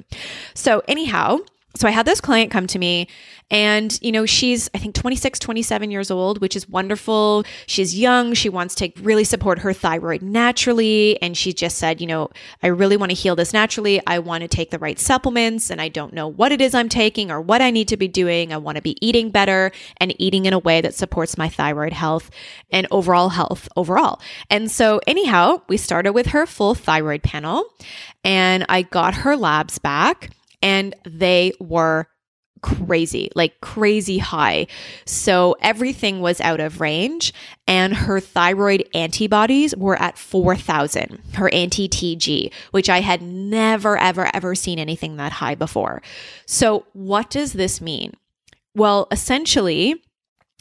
So, 0.56 0.82
anyhow, 0.88 1.40
so 1.78 1.88
I 1.88 1.92
had 1.92 2.06
this 2.06 2.22
client 2.22 2.52
come 2.52 2.68
to 2.68 2.80
me 2.80 3.08
and, 3.50 3.98
you 4.02 4.12
know, 4.12 4.26
she's, 4.26 4.70
I 4.74 4.78
think, 4.78 4.94
26, 4.94 5.40
27 5.40 5.90
years 5.90 6.12
old, 6.12 6.42
which 6.42 6.56
is 6.56 6.68
wonderful. 6.68 7.46
She's 7.66 7.98
young. 7.98 8.34
She 8.34 8.50
wants 8.50 8.76
to 8.76 8.92
really 9.02 9.24
support 9.24 9.60
her 9.60 9.72
thyroid 9.72 10.22
naturally. 10.22 11.22
And 11.22 11.38
she 11.38 11.54
just 11.54 11.78
said, 11.78 12.02
you 12.02 12.08
know, 12.08 12.30
I 12.62 12.68
really 12.68 12.98
want 12.98 13.12
to 13.12 13.16
heal 13.16 13.38
this 13.38 13.54
naturally. 13.54 14.02
I 14.06 14.20
want 14.20 14.42
to 14.42 14.50
take 14.50 14.72
the 14.72 14.80
right 14.80 15.00
supplements 15.00 15.70
and 15.70 15.80
I 15.80 15.88
don't 15.88 16.14
know 16.14 16.28
what 16.28 16.52
it 16.52 16.60
is 16.60 16.76
I'm 16.76 16.90
taking 16.90 17.32
or 17.32 17.40
what 17.40 17.62
I 17.62 17.72
need 17.72 17.88
to 17.88 17.98
be 17.98 18.10
doing. 18.10 18.52
I 18.52 18.58
want 18.58 18.76
to 18.76 18.82
be 18.82 18.98
eating 19.06 19.30
better 19.30 19.72
and 19.98 20.14
eating 20.20 20.46
in 20.46 20.52
a 20.52 20.60
way 20.60 20.82
that 20.82 20.94
supports 20.94 21.38
my 21.38 21.48
thyroid 21.48 21.94
health 21.94 22.30
and 22.70 22.86
overall 22.92 23.30
health 23.30 23.70
overall. 23.78 24.20
And 24.50 24.70
so, 24.70 25.00
anyhow, 25.08 25.62
we 25.70 25.78
started 25.78 26.12
with 26.12 26.28
her 26.28 26.46
full 26.46 26.76
thyroid 26.76 27.24
panel 27.24 27.64
and 28.26 28.66
I 28.68 28.82
got 28.82 29.14
her 29.14 29.38
labs 29.38 29.80
back 29.80 30.32
and 30.62 30.96
they 31.06 31.54
were 31.60 32.08
crazy, 32.62 33.30
like 33.36 33.60
crazy 33.62 34.18
high. 34.18 34.68
So 35.06 35.56
everything 35.62 36.22
was 36.22 36.42
out 36.42 36.60
of 36.60 36.82
range, 36.82 37.34
and 37.68 37.94
her 37.96 38.20
thyroid 38.20 38.88
antibodies 38.94 39.76
were 39.76 39.96
at 40.02 40.18
4,000, 40.18 41.22
her 41.34 41.54
anti 41.54 41.88
TG, 41.88 42.52
which 42.72 42.90
I 42.90 43.02
had 43.02 43.22
never, 43.22 43.98
ever, 43.98 44.30
ever 44.34 44.56
seen 44.56 44.80
anything 44.80 45.18
that 45.18 45.34
high 45.34 45.56
before. 45.56 46.02
So, 46.46 46.86
what 46.94 47.30
does 47.30 47.54
this 47.54 47.82
mean? 47.82 48.14
Well, 48.76 49.08
essentially, 49.12 50.04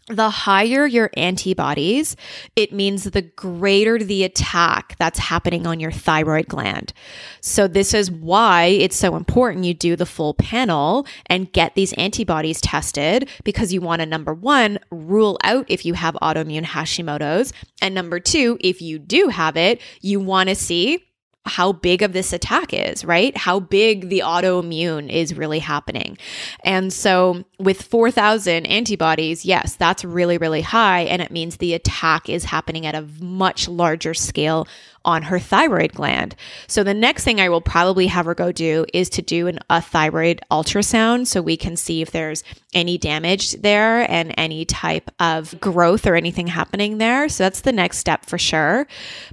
the 0.09 0.31
higher 0.31 0.87
your 0.87 1.11
antibodies, 1.16 2.16
it 2.55 2.73
means 2.73 3.05
the 3.05 3.23
greater 3.23 3.99
the 3.99 4.23
attack 4.23 4.95
that's 4.99 5.19
happening 5.19 5.66
on 5.66 5.81
your 5.81 5.90
thyroid 5.90 6.47
gland. 6.47 6.92
So, 7.40 7.66
this 7.66 7.92
is 7.92 8.11
why 8.11 8.66
it's 8.66 8.97
so 8.97 9.16
important 9.16 9.64
you 9.64 9.75
do 9.75 9.97
the 9.97 10.07
full 10.07 10.35
panel 10.35 11.07
and 11.27 11.53
get 11.53 11.75
these 11.75 11.92
antibodies 11.95 12.61
tested 12.61 13.29
because 13.45 13.73
you 13.73 13.81
want 13.81 14.01
to, 14.01 14.07
number 14.07 14.33
one, 14.35 14.79
rule 14.90 15.38
out 15.42 15.66
if 15.69 15.85
you 15.85 15.95
have 15.95 16.14
autoimmune 16.23 16.64
Hashimoto's. 16.64 17.53
And 17.83 17.95
number 17.95 18.21
two, 18.21 18.59
if 18.61 18.81
you 18.81 18.99
do 18.99 19.29
have 19.29 19.57
it, 19.57 19.81
you 20.01 20.21
want 20.21 20.49
to 20.49 20.55
see 20.55 21.07
how 21.46 21.72
big 21.72 22.02
of 22.02 22.12
this 22.12 22.32
attack 22.32 22.72
is, 22.72 23.04
right? 23.04 23.37
How 23.37 23.61
big 23.61 24.09
the 24.09 24.20
autoimmune 24.20 25.11
is 25.11 25.37
really 25.37 25.61
happening. 25.61 26.18
And 26.64 26.92
so 26.92 27.44
with 27.59 27.82
4,000 27.82 28.66
antibodies, 28.66 29.44
yes, 29.44 29.76
that's 29.76 30.04
really, 30.04 30.38
really 30.38 30.62
high. 30.62 31.02
And 31.02 31.22
it 31.22 31.30
means 31.30 31.56
the 31.56 31.74
attack 31.74 32.28
is 32.28 32.44
happening 32.44 32.87
at 32.87 32.94
a 32.94 33.06
much 33.20 33.68
larger 33.68 34.14
scale 34.14 34.66
on 35.06 35.22
her 35.22 35.38
thyroid 35.38 35.92
gland. 35.92 36.35
So 36.66 36.82
the 36.82 36.92
next 36.92 37.22
thing 37.22 37.40
I 37.40 37.48
will 37.48 37.61
probably 37.61 38.09
have 38.09 38.26
her 38.26 38.35
go 38.35 38.50
do 38.50 38.85
is 38.92 39.09
to 39.11 39.22
do 39.22 39.46
an, 39.46 39.61
a 39.70 39.80
thyroid 39.80 40.40
ultrasound 40.50 41.28
so 41.28 41.40
we 41.40 41.56
can 41.56 41.76
see 41.76 42.02
if 42.02 42.11
there's 42.11 42.42
any 42.74 42.98
damage 42.98 43.52
there 43.52 44.11
and 44.11 44.35
any 44.37 44.64
type 44.64 45.11
of 45.20 45.59
growth 45.61 46.06
or 46.06 46.16
anything 46.16 46.48
happening 46.48 46.98
there. 46.98 47.28
So 47.28 47.44
that's 47.44 47.61
the 47.61 47.72
next 47.72 47.98
step 47.98 48.26
for 48.26 48.37
sure. 48.37 48.88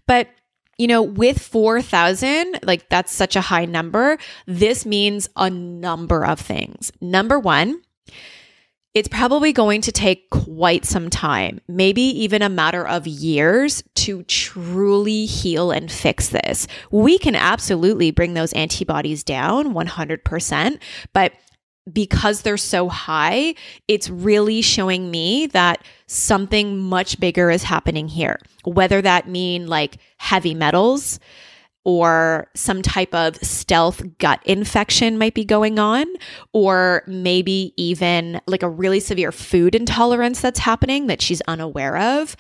But 0.06 0.28
you 0.78 0.88
know, 0.88 1.02
with 1.02 1.40
4,000, 1.40 2.60
like 2.64 2.90
that's 2.90 3.12
such 3.14 3.36
a 3.36 3.42
high 3.42 3.66
number, 3.66 4.18
this 4.46 4.86
means 4.86 5.30
a 5.36 5.50
number 5.50 6.26
of 6.26 6.40
things. 6.40 6.92
Number 7.00 7.40
one, 7.40 7.82
it's 8.94 9.08
probably 9.08 9.54
going 9.54 9.82
to 9.82 9.92
take 9.92 10.30
quite 10.30 10.86
some 10.86 11.10
time, 11.10 11.60
maybe 11.68 12.02
even 12.02 12.44
a 12.44 12.50
matter 12.50 12.88
of 12.88 13.08
years 13.08 13.84
to 13.96 14.22
truly 14.24 15.26
heal 15.26 15.72
and 15.72 15.92
fix 15.92 16.30
this. 16.30 16.68
We 16.92 17.18
can 17.18 17.36
absolutely 17.36 18.12
bring 18.12 18.36
those 18.36 18.54
antibodies 18.54 19.24
down 19.24 19.74
100%, 19.74 20.80
but 21.12 21.34
because 21.91 22.41
they're 22.41 22.58
so 22.58 22.88
high, 22.88 23.56
it's 23.88 24.10
really 24.10 24.62
showing 24.62 25.12
me 25.12 25.48
that 25.48 25.84
something 26.08 26.78
much 26.78 27.19
bigger 27.19 27.50
is 27.50 27.63
happening 27.63 28.08
here. 28.08 28.39
Whether 28.63 29.02
that 29.02 29.28
mean 29.28 29.67
like 29.67 29.98
heavy 30.17 30.54
metals 30.54 31.19
or 31.86 32.48
some 32.56 32.82
type 32.82 33.13
of 33.13 33.36
stealth 33.38 34.02
gut 34.17 34.39
infection 34.46 35.17
might 35.17 35.34
be 35.34 35.43
going 35.43 35.80
on, 35.80 36.06
or 36.54 37.04
maybe 37.08 37.74
even 37.76 38.39
like 38.48 38.63
a 38.63 38.69
really 38.69 39.02
severe 39.02 39.34
food 39.34 39.76
intolerance 39.76 40.39
that's 40.39 40.60
happening 40.60 41.08
that 41.08 41.22
she's 41.22 41.41
unaware 41.41 41.98
of, 41.98 42.38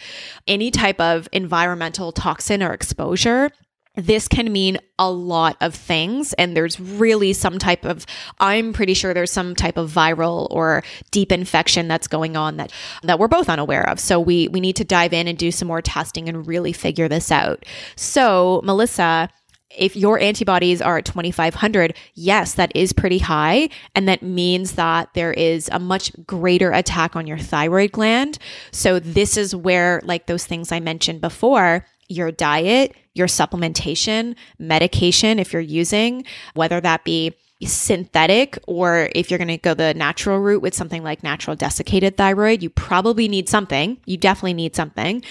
any 0.47 0.71
type 0.71 0.99
of 1.01 1.27
environmental 1.33 2.13
toxin 2.13 2.63
or 2.63 2.71
exposure 2.71 3.51
this 3.95 4.27
can 4.27 4.51
mean 4.51 4.77
a 4.97 5.09
lot 5.09 5.55
of 5.61 5.75
things 5.75 6.33
and 6.33 6.57
there's 6.57 6.79
really 6.79 7.33
some 7.33 7.59
type 7.59 7.85
of 7.85 8.05
i'm 8.39 8.73
pretty 8.73 8.93
sure 8.93 9.13
there's 9.13 9.31
some 9.31 9.55
type 9.55 9.77
of 9.77 9.91
viral 9.91 10.47
or 10.49 10.83
deep 11.11 11.31
infection 11.31 11.87
that's 11.87 12.07
going 12.07 12.35
on 12.35 12.57
that 12.57 12.71
that 13.03 13.19
we're 13.19 13.27
both 13.27 13.49
unaware 13.49 13.87
of 13.89 13.99
so 13.99 14.19
we 14.19 14.47
we 14.47 14.59
need 14.59 14.75
to 14.75 14.83
dive 14.83 15.13
in 15.13 15.27
and 15.27 15.37
do 15.37 15.51
some 15.51 15.67
more 15.67 15.81
testing 15.81 16.27
and 16.27 16.47
really 16.47 16.73
figure 16.73 17.07
this 17.07 17.31
out 17.31 17.63
so 17.95 18.61
melissa 18.63 19.29
if 19.77 19.95
your 19.95 20.19
antibodies 20.19 20.81
are 20.81 20.99
at 20.99 21.05
2500, 21.05 21.95
yes, 22.13 22.53
that 22.53 22.71
is 22.75 22.93
pretty 22.93 23.17
high. 23.17 23.69
And 23.95 24.07
that 24.07 24.21
means 24.21 24.73
that 24.73 25.09
there 25.13 25.33
is 25.33 25.69
a 25.71 25.79
much 25.79 26.11
greater 26.25 26.71
attack 26.71 27.15
on 27.15 27.27
your 27.27 27.37
thyroid 27.37 27.91
gland. 27.91 28.37
So, 28.71 28.99
this 28.99 29.35
is 29.35 29.55
where, 29.55 30.01
like 30.03 30.27
those 30.27 30.45
things 30.45 30.71
I 30.71 30.79
mentioned 30.79 31.21
before, 31.21 31.85
your 32.07 32.31
diet, 32.31 32.95
your 33.13 33.27
supplementation, 33.27 34.35
medication, 34.59 35.39
if 35.39 35.53
you're 35.53 35.61
using, 35.61 36.25
whether 36.53 36.81
that 36.81 37.03
be 37.03 37.33
synthetic 37.65 38.57
or 38.67 39.09
if 39.15 39.29
you're 39.29 39.37
going 39.37 39.47
to 39.47 39.57
go 39.57 39.73
the 39.73 39.93
natural 39.93 40.39
route 40.39 40.61
with 40.61 40.73
something 40.73 41.03
like 41.03 41.23
natural 41.23 41.55
desiccated 41.55 42.17
thyroid, 42.17 42.61
you 42.61 42.69
probably 42.69 43.27
need 43.27 43.47
something. 43.47 43.97
You 44.05 44.17
definitely 44.17 44.53
need 44.53 44.75
something. 44.75 45.23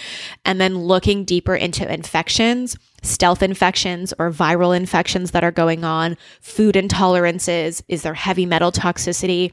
And 0.44 0.60
then 0.60 0.78
looking 0.78 1.24
deeper 1.24 1.54
into 1.54 1.90
infections, 1.92 2.76
stealth 3.02 3.42
infections 3.42 4.14
or 4.18 4.30
viral 4.30 4.76
infections 4.76 5.32
that 5.32 5.44
are 5.44 5.50
going 5.50 5.84
on, 5.84 6.16
food 6.40 6.74
intolerances, 6.74 7.82
is 7.88 8.02
there 8.02 8.14
heavy 8.14 8.46
metal 8.46 8.72
toxicity? 8.72 9.52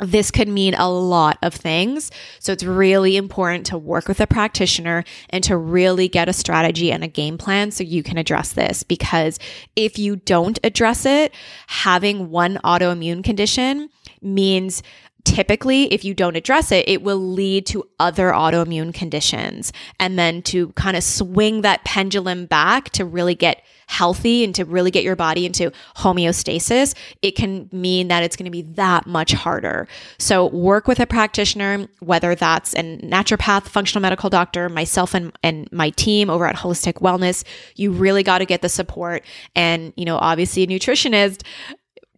This 0.00 0.30
could 0.30 0.48
mean 0.48 0.74
a 0.74 0.90
lot 0.90 1.38
of 1.42 1.54
things. 1.54 2.10
So 2.38 2.52
it's 2.52 2.64
really 2.64 3.16
important 3.16 3.66
to 3.66 3.78
work 3.78 4.08
with 4.08 4.20
a 4.20 4.26
practitioner 4.26 5.04
and 5.30 5.44
to 5.44 5.56
really 5.56 6.08
get 6.08 6.28
a 6.28 6.32
strategy 6.32 6.90
and 6.90 7.04
a 7.04 7.08
game 7.08 7.38
plan 7.38 7.70
so 7.70 7.84
you 7.84 8.02
can 8.02 8.18
address 8.18 8.52
this. 8.52 8.82
Because 8.82 9.38
if 9.76 9.98
you 9.98 10.16
don't 10.16 10.58
address 10.64 11.04
it, 11.06 11.34
having 11.66 12.30
one 12.30 12.58
autoimmune 12.64 13.22
condition 13.22 13.90
means 14.22 14.82
typically 15.24 15.92
if 15.92 16.04
you 16.04 16.14
don't 16.14 16.36
address 16.36 16.72
it 16.72 16.88
it 16.88 17.02
will 17.02 17.16
lead 17.16 17.66
to 17.66 17.86
other 17.98 18.30
autoimmune 18.30 18.92
conditions 18.92 19.72
and 19.98 20.18
then 20.18 20.42
to 20.42 20.68
kind 20.72 20.96
of 20.96 21.02
swing 21.02 21.62
that 21.62 21.84
pendulum 21.84 22.46
back 22.46 22.90
to 22.90 23.04
really 23.04 23.34
get 23.34 23.62
healthy 23.90 24.44
and 24.44 24.54
to 24.54 24.64
really 24.64 24.92
get 24.92 25.02
your 25.02 25.16
body 25.16 25.44
into 25.44 25.72
homeostasis, 25.96 26.94
it 27.22 27.32
can 27.32 27.68
mean 27.72 28.06
that 28.06 28.22
it's 28.22 28.36
going 28.36 28.44
to 28.44 28.50
be 28.50 28.62
that 28.62 29.04
much 29.04 29.32
harder. 29.32 29.88
So 30.16 30.46
work 30.46 30.86
with 30.86 31.00
a 31.00 31.06
practitioner, 31.06 31.88
whether 31.98 32.36
that's 32.36 32.72
a 32.74 32.82
naturopath, 32.98 33.64
functional 33.64 34.00
medical 34.00 34.30
doctor, 34.30 34.68
myself 34.68 35.12
and, 35.12 35.36
and 35.42 35.70
my 35.72 35.90
team 35.90 36.30
over 36.30 36.46
at 36.46 36.54
Holistic 36.54 37.02
Wellness. 37.02 37.42
You 37.74 37.90
really 37.90 38.22
got 38.22 38.38
to 38.38 38.46
get 38.46 38.62
the 38.62 38.68
support. 38.68 39.24
And, 39.56 39.92
you 39.96 40.04
know, 40.04 40.18
obviously 40.18 40.62
a 40.62 40.68
nutritionist, 40.68 41.42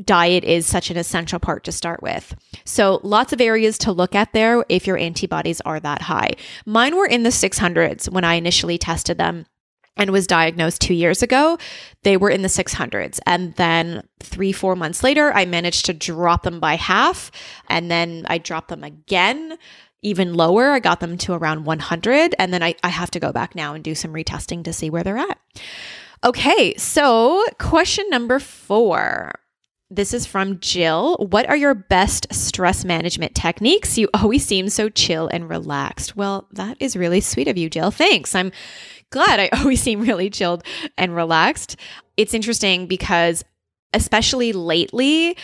diet 0.03 0.45
is 0.45 0.67
such 0.67 0.91
an 0.91 0.97
essential 0.97 1.39
part 1.39 1.65
to 1.65 1.73
start 1.73 2.03
with. 2.03 2.35
So, 2.65 3.01
lots 3.03 3.33
of 3.33 3.41
areas 3.41 3.79
to 3.79 3.93
look 3.93 4.15
at 4.15 4.33
there 4.33 4.65
if 4.69 4.87
your 4.87 4.97
antibodies 4.97 5.61
are 5.63 5.81
that 5.81 6.03
high. 6.03 6.31
Mine 6.67 6.97
were 6.97 7.07
in 7.07 7.23
the 7.23 7.31
600s 7.31 8.11
when 8.11 8.25
I 8.25 8.35
initially 8.35 8.79
tested 8.79 9.19
them 9.19 9.47
and 9.97 10.11
was 10.11 10.27
diagnosed 10.27 10.81
two 10.81 10.95
years 10.95 11.23
ago, 11.23 11.59
they 12.03 12.17
were 12.17 12.31
in 12.31 12.43
the 12.43 12.49
600s. 12.49 13.21
And 13.27 13.55
then 13.55 14.07
three, 14.21 14.53
four 14.53 14.75
months 14.75 15.03
later, 15.03 15.33
I 15.33 15.45
managed 15.45 15.85
to 15.87 15.93
drop 15.93 16.45
them 16.45 16.61
by 16.61 16.77
half. 16.77 17.31
And 17.69 17.91
then 17.91 18.25
I 18.29 18.39
dropped 18.39 18.69
them 18.69 18.85
again, 18.85 19.59
even 20.01 20.35
lower. 20.35 20.71
I 20.71 20.79
got 20.79 21.01
them 21.01 21.19
to 21.19 21.35
around 21.35 21.65
100. 21.65 22.35
And 22.39 22.55
then 22.55 22.63
I, 22.63 22.75
I 22.83 22.89
have 22.89 23.11
to 23.13 23.21
go 23.21 23.33
back 23.33 23.55
now 23.55 23.75
and 23.75 23.85
do 23.85 23.95
some 23.95 24.13
retesting 24.13 24.65
to 24.65 24.73
see 24.73 24.89
where 24.89 25.03
they're 25.03 25.19
at. 25.19 25.39
Okay, 26.25 26.75
so 26.77 27.45
question 27.59 28.09
number 28.09 28.39
four. 28.39 29.33
This 29.95 30.15
is 30.15 30.25
from 30.25 30.59
Jill. 30.59 31.19
What 31.19 31.47
are 31.51 31.57
your 31.57 31.75
best 31.75 32.33
stress 32.33 32.83
management 32.83 33.35
techniques? 33.35 33.99
You 33.99 34.09
always 34.15 34.43
seem 34.43 34.71
so 34.71 34.89
chill 34.89 35.29
and 35.29 35.51
relaxed. 35.51 36.17
Well, 36.17 36.49
that 36.53 36.79
is 36.81 36.97
really 36.97 37.21
sweet 37.21 37.47
of 37.47 37.59
you, 37.59 37.69
Jill. 37.69 37.91
Thanks. 37.91 38.35
I'm 38.35 38.53
glad. 39.11 39.39
I 39.39 39.51
always 39.59 39.83
seem 39.83 40.01
really 40.01 40.31
chilled 40.31 40.65
and 40.97 41.15
relaxed. 41.15 41.77
It's 42.17 42.33
interesting 42.33 42.87
because, 42.87 43.45
especially 43.93 44.55
lately, 44.55 45.37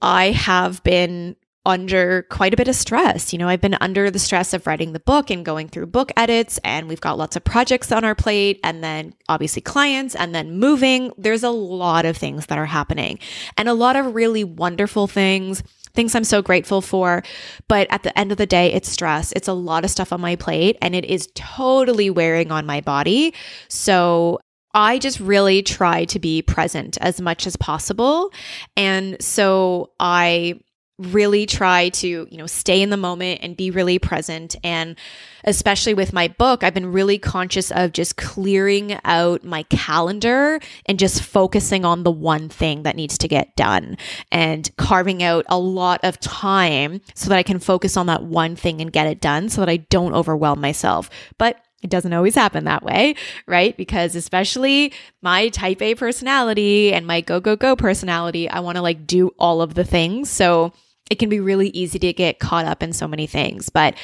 I 0.00 0.26
have 0.26 0.84
been 0.84 1.34
under 1.66 2.22
quite 2.30 2.54
a 2.54 2.56
bit 2.56 2.68
of 2.68 2.74
stress. 2.74 3.32
You 3.32 3.38
know, 3.38 3.48
I've 3.48 3.60
been 3.60 3.76
under 3.80 4.10
the 4.10 4.18
stress 4.18 4.54
of 4.54 4.66
writing 4.66 4.92
the 4.92 5.00
book 5.00 5.30
and 5.30 5.44
going 5.44 5.68
through 5.68 5.86
book 5.86 6.10
edits, 6.16 6.58
and 6.64 6.88
we've 6.88 7.00
got 7.00 7.18
lots 7.18 7.36
of 7.36 7.44
projects 7.44 7.92
on 7.92 8.04
our 8.04 8.14
plate, 8.14 8.60
and 8.64 8.82
then 8.82 9.14
obviously 9.28 9.62
clients, 9.62 10.14
and 10.14 10.34
then 10.34 10.58
moving. 10.58 11.12
There's 11.18 11.42
a 11.42 11.50
lot 11.50 12.06
of 12.06 12.16
things 12.16 12.46
that 12.46 12.58
are 12.58 12.66
happening, 12.66 13.18
and 13.56 13.68
a 13.68 13.74
lot 13.74 13.96
of 13.96 14.14
really 14.14 14.44
wonderful 14.44 15.06
things 15.06 15.62
things 15.92 16.14
I'm 16.14 16.24
so 16.24 16.40
grateful 16.40 16.80
for. 16.80 17.22
But 17.68 17.88
at 17.90 18.04
the 18.04 18.16
end 18.16 18.30
of 18.30 18.38
the 18.38 18.46
day, 18.46 18.72
it's 18.72 18.88
stress. 18.88 19.32
It's 19.32 19.48
a 19.48 19.52
lot 19.52 19.84
of 19.84 19.90
stuff 19.90 20.12
on 20.12 20.20
my 20.20 20.36
plate 20.36 20.78
and 20.80 20.94
it 20.94 21.04
is 21.04 21.28
totally 21.34 22.10
wearing 22.10 22.52
on 22.52 22.64
my 22.64 22.80
body. 22.80 23.34
So 23.66 24.38
I 24.72 24.98
just 24.98 25.18
really 25.18 25.62
try 25.62 26.04
to 26.06 26.18
be 26.20 26.42
present 26.42 26.96
as 27.00 27.20
much 27.20 27.46
as 27.46 27.56
possible. 27.56 28.32
And 28.76 29.20
so 29.20 29.90
I 29.98 30.60
really 31.00 31.46
try 31.46 31.88
to, 31.88 32.28
you 32.30 32.36
know, 32.36 32.46
stay 32.46 32.82
in 32.82 32.90
the 32.90 32.96
moment 32.96 33.40
and 33.42 33.56
be 33.56 33.70
really 33.70 33.98
present. 33.98 34.54
And 34.62 34.96
especially 35.44 35.94
with 35.94 36.12
my 36.12 36.28
book, 36.28 36.62
I've 36.62 36.74
been 36.74 36.92
really 36.92 37.18
conscious 37.18 37.70
of 37.70 37.92
just 37.92 38.16
clearing 38.16 38.98
out 39.04 39.42
my 39.42 39.62
calendar 39.64 40.60
and 40.86 40.98
just 40.98 41.22
focusing 41.22 41.84
on 41.84 42.02
the 42.02 42.10
one 42.10 42.48
thing 42.48 42.82
that 42.82 42.96
needs 42.96 43.16
to 43.18 43.28
get 43.28 43.56
done 43.56 43.96
and 44.30 44.70
carving 44.76 45.22
out 45.22 45.46
a 45.48 45.58
lot 45.58 46.00
of 46.02 46.20
time 46.20 47.00
so 47.14 47.30
that 47.30 47.38
I 47.38 47.42
can 47.42 47.58
focus 47.58 47.96
on 47.96 48.06
that 48.06 48.24
one 48.24 48.54
thing 48.54 48.80
and 48.80 48.92
get 48.92 49.06
it 49.06 49.20
done 49.20 49.48
so 49.48 49.62
that 49.62 49.70
I 49.70 49.78
don't 49.78 50.14
overwhelm 50.14 50.60
myself. 50.60 51.08
But 51.38 51.60
it 51.82 51.88
doesn't 51.88 52.12
always 52.12 52.34
happen 52.34 52.64
that 52.64 52.82
way, 52.82 53.14
right? 53.46 53.74
Because 53.74 54.14
especially 54.14 54.92
my 55.22 55.48
type 55.48 55.80
A 55.80 55.94
personality 55.94 56.92
and 56.92 57.06
my 57.06 57.22
go, 57.22 57.40
go, 57.40 57.56
go 57.56 57.74
personality, 57.74 58.50
I 58.50 58.60
want 58.60 58.76
to 58.76 58.82
like 58.82 59.06
do 59.06 59.30
all 59.38 59.62
of 59.62 59.72
the 59.72 59.84
things. 59.84 60.28
So 60.28 60.74
it 61.10 61.18
can 61.18 61.28
be 61.28 61.40
really 61.40 61.68
easy 61.70 61.98
to 61.98 62.12
get 62.12 62.38
caught 62.38 62.64
up 62.64 62.82
in 62.82 62.92
so 62.92 63.06
many 63.06 63.26
things. 63.26 63.68
But 63.68 63.94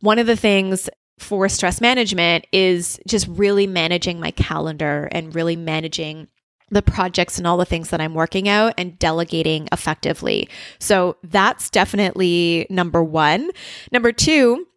one 0.00 0.18
of 0.18 0.26
the 0.26 0.36
things 0.36 0.90
for 1.18 1.48
stress 1.48 1.80
management 1.80 2.46
is 2.52 3.00
just 3.06 3.26
really 3.28 3.66
managing 3.66 4.20
my 4.20 4.30
calendar 4.32 5.08
and 5.10 5.34
really 5.34 5.56
managing 5.56 6.28
the 6.70 6.82
projects 6.82 7.38
and 7.38 7.46
all 7.46 7.56
the 7.56 7.64
things 7.64 7.90
that 7.90 8.00
I'm 8.00 8.14
working 8.14 8.48
out 8.48 8.74
and 8.76 8.98
delegating 8.98 9.68
effectively. 9.72 10.48
So 10.78 11.16
that's 11.22 11.70
definitely 11.70 12.66
number 12.68 13.02
one. 13.02 13.50
Number 13.90 14.12
two, 14.12 14.67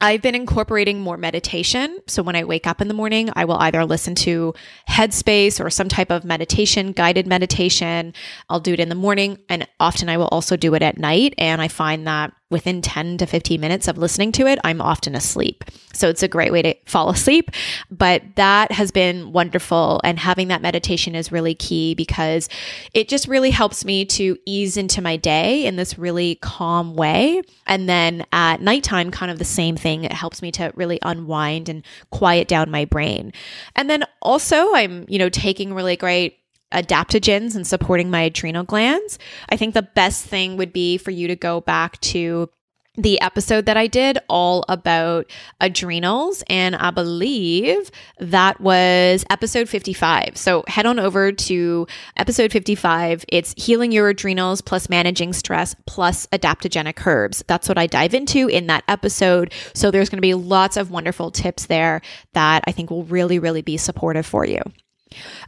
I've 0.00 0.22
been 0.22 0.36
incorporating 0.36 1.00
more 1.00 1.16
meditation. 1.16 1.98
So 2.06 2.22
when 2.22 2.36
I 2.36 2.44
wake 2.44 2.68
up 2.68 2.80
in 2.80 2.86
the 2.86 2.94
morning, 2.94 3.30
I 3.34 3.44
will 3.44 3.56
either 3.56 3.84
listen 3.84 4.14
to 4.16 4.54
Headspace 4.88 5.64
or 5.64 5.70
some 5.70 5.88
type 5.88 6.12
of 6.12 6.24
meditation, 6.24 6.92
guided 6.92 7.26
meditation. 7.26 8.14
I'll 8.48 8.60
do 8.60 8.74
it 8.74 8.80
in 8.80 8.90
the 8.90 8.94
morning 8.94 9.38
and 9.48 9.66
often 9.80 10.08
I 10.08 10.16
will 10.16 10.28
also 10.28 10.56
do 10.56 10.74
it 10.74 10.82
at 10.82 10.98
night. 10.98 11.34
And 11.36 11.60
I 11.60 11.66
find 11.66 12.06
that 12.06 12.32
within 12.50 12.80
10 12.80 13.18
to 13.18 13.26
15 13.26 13.60
minutes 13.60 13.88
of 13.88 13.98
listening 13.98 14.32
to 14.32 14.46
it, 14.46 14.58
I'm 14.64 14.80
often 14.80 15.14
asleep. 15.14 15.64
So 15.92 16.08
it's 16.08 16.22
a 16.22 16.28
great 16.28 16.52
way 16.52 16.62
to 16.62 16.74
fall 16.86 17.10
asleep. 17.10 17.50
But 17.90 18.22
that 18.36 18.72
has 18.72 18.90
been 18.90 19.32
wonderful. 19.32 20.00
And 20.04 20.18
having 20.18 20.48
that 20.48 20.62
meditation 20.62 21.14
is 21.14 21.30
really 21.30 21.54
key 21.54 21.94
because 21.94 22.48
it 22.94 23.08
just 23.08 23.28
really 23.28 23.50
helps 23.50 23.84
me 23.84 24.04
to 24.06 24.38
ease 24.46 24.76
into 24.76 25.02
my 25.02 25.16
day 25.16 25.66
in 25.66 25.76
this 25.76 25.98
really 25.98 26.36
calm 26.36 26.94
way. 26.94 27.42
And 27.66 27.88
then 27.88 28.24
at 28.32 28.60
nighttime, 28.62 29.10
kind 29.10 29.30
of 29.30 29.38
the 29.38 29.44
same 29.44 29.76
thing. 29.76 30.04
It 30.04 30.12
helps 30.12 30.40
me 30.40 30.50
to 30.52 30.72
really 30.74 30.98
unwind 31.02 31.68
and 31.68 31.84
quiet 32.10 32.48
down 32.48 32.70
my 32.70 32.84
brain. 32.84 33.32
And 33.76 33.90
then 33.90 34.04
also, 34.22 34.74
I'm, 34.74 35.04
you 35.08 35.18
know, 35.18 35.28
taking 35.28 35.74
really 35.74 35.96
great 35.96 36.37
adaptogens 36.72 37.54
and 37.54 37.66
supporting 37.66 38.10
my 38.10 38.22
adrenal 38.22 38.64
glands. 38.64 39.18
I 39.48 39.56
think 39.56 39.74
the 39.74 39.82
best 39.82 40.24
thing 40.24 40.56
would 40.56 40.72
be 40.72 40.98
for 40.98 41.10
you 41.10 41.28
to 41.28 41.36
go 41.36 41.60
back 41.60 42.00
to 42.00 42.50
the 42.98 43.20
episode 43.20 43.66
that 43.66 43.76
I 43.76 43.86
did 43.86 44.18
all 44.28 44.64
about 44.68 45.30
adrenals. 45.60 46.42
And 46.48 46.74
I 46.74 46.90
believe 46.90 47.90
that 48.18 48.60
was 48.60 49.24
episode 49.30 49.68
55. 49.68 50.36
So 50.36 50.64
head 50.66 50.84
on 50.84 50.98
over 50.98 51.30
to 51.30 51.86
episode 52.16 52.50
55. 52.50 53.24
It's 53.28 53.54
healing 53.56 53.92
your 53.92 54.08
adrenals 54.08 54.60
plus 54.60 54.88
managing 54.88 55.32
stress 55.32 55.76
plus 55.86 56.26
adaptogenic 56.26 57.06
herbs. 57.06 57.44
That's 57.46 57.68
what 57.68 57.78
I 57.78 57.86
dive 57.86 58.14
into 58.14 58.48
in 58.48 58.66
that 58.66 58.82
episode. 58.88 59.52
So 59.74 59.90
there's 59.92 60.08
going 60.08 60.18
to 60.18 60.22
be 60.22 60.34
lots 60.34 60.76
of 60.76 60.90
wonderful 60.90 61.30
tips 61.30 61.66
there 61.66 62.02
that 62.34 62.64
I 62.66 62.72
think 62.72 62.90
will 62.90 63.04
really, 63.04 63.38
really 63.38 63.62
be 63.62 63.76
supportive 63.76 64.26
for 64.26 64.44
you. 64.44 64.60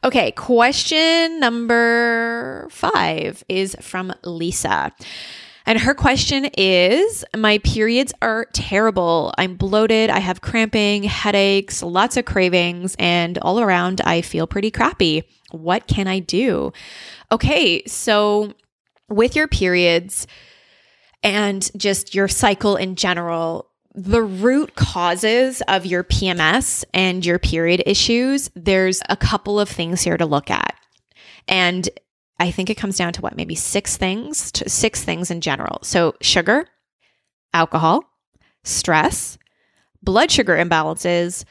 Okay, 0.04 0.32
question 0.32 1.40
number 1.40 2.68
five 2.70 3.44
is 3.48 3.76
from 3.80 4.12
Lisa. 4.24 4.92
And 5.66 5.78
her 5.78 5.94
question 5.94 6.46
is 6.56 7.24
My 7.36 7.58
periods 7.58 8.12
are 8.22 8.46
terrible. 8.52 9.32
I'm 9.38 9.54
bloated. 9.54 10.10
I 10.10 10.18
have 10.18 10.40
cramping, 10.40 11.04
headaches, 11.04 11.82
lots 11.82 12.16
of 12.16 12.24
cravings, 12.24 12.96
and 12.98 13.38
all 13.38 13.60
around 13.60 14.00
I 14.00 14.22
feel 14.22 14.46
pretty 14.46 14.70
crappy. 14.70 15.22
What 15.52 15.86
can 15.86 16.06
I 16.08 16.18
do? 16.18 16.72
Okay, 17.30 17.84
so 17.86 18.54
with 19.08 19.36
your 19.36 19.48
periods 19.48 20.26
and 21.22 21.70
just 21.76 22.14
your 22.14 22.28
cycle 22.28 22.76
in 22.76 22.96
general, 22.96 23.69
the 23.94 24.22
root 24.22 24.76
causes 24.76 25.62
of 25.68 25.84
your 25.84 26.04
PMS 26.04 26.84
and 26.94 27.24
your 27.24 27.38
period 27.38 27.82
issues, 27.86 28.50
there's 28.54 29.00
a 29.08 29.16
couple 29.16 29.58
of 29.58 29.68
things 29.68 30.02
here 30.02 30.16
to 30.16 30.26
look 30.26 30.50
at. 30.50 30.76
And 31.48 31.88
I 32.38 32.50
think 32.50 32.70
it 32.70 32.76
comes 32.76 32.96
down 32.96 33.12
to 33.14 33.20
what, 33.20 33.36
maybe 33.36 33.54
six 33.54 33.96
things, 33.96 34.52
six 34.66 35.02
things 35.02 35.30
in 35.30 35.40
general. 35.40 35.80
So, 35.82 36.14
sugar, 36.20 36.66
alcohol, 37.52 38.04
stress, 38.64 39.36
blood 40.02 40.30
sugar 40.30 40.56
imbalances, 40.56 41.44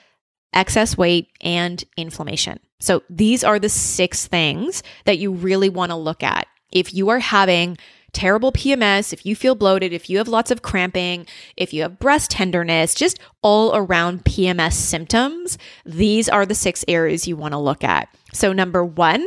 excess 0.54 0.98
weight, 0.98 1.30
and 1.42 1.84
inflammation. 1.98 2.60
So, 2.80 3.04
these 3.10 3.44
are 3.44 3.60
the 3.60 3.70
six 3.70 4.26
things 4.26 4.82
that 5.06 5.20
you 5.20 5.32
really 5.32 5.70
want 5.70 5.92
to 5.92 5.96
look 5.96 6.24
at. 6.24 6.48
If 6.72 6.94
you 6.94 7.10
are 7.10 7.20
having 7.20 7.78
terrible 8.14 8.52
PMS, 8.52 9.14
if 9.14 9.26
you 9.26 9.36
feel 9.36 9.56
bloated, 9.56 9.94
if 9.94 10.10
you 10.10 10.18
have 10.18 10.28
lots 10.28 10.52
of 10.52 10.62
cramping, 10.62 11.26
if 11.58 11.74
you 11.74 11.82
have 11.84 12.00
breast 12.00 12.32
tenderness, 12.32 12.94
just 12.94 13.20
all 13.42 13.76
around 13.76 14.26
PMS 14.26 14.74
symptoms, 14.74 15.58
these 15.86 16.30
are 16.30 16.46
the 16.46 16.56
six 16.56 16.84
areas 16.88 17.28
you 17.28 17.36
want 17.36 17.54
to 17.54 17.58
look 17.60 17.84
at. 17.84 18.10
So, 18.34 18.54
number 18.54 18.84
one, 18.84 19.26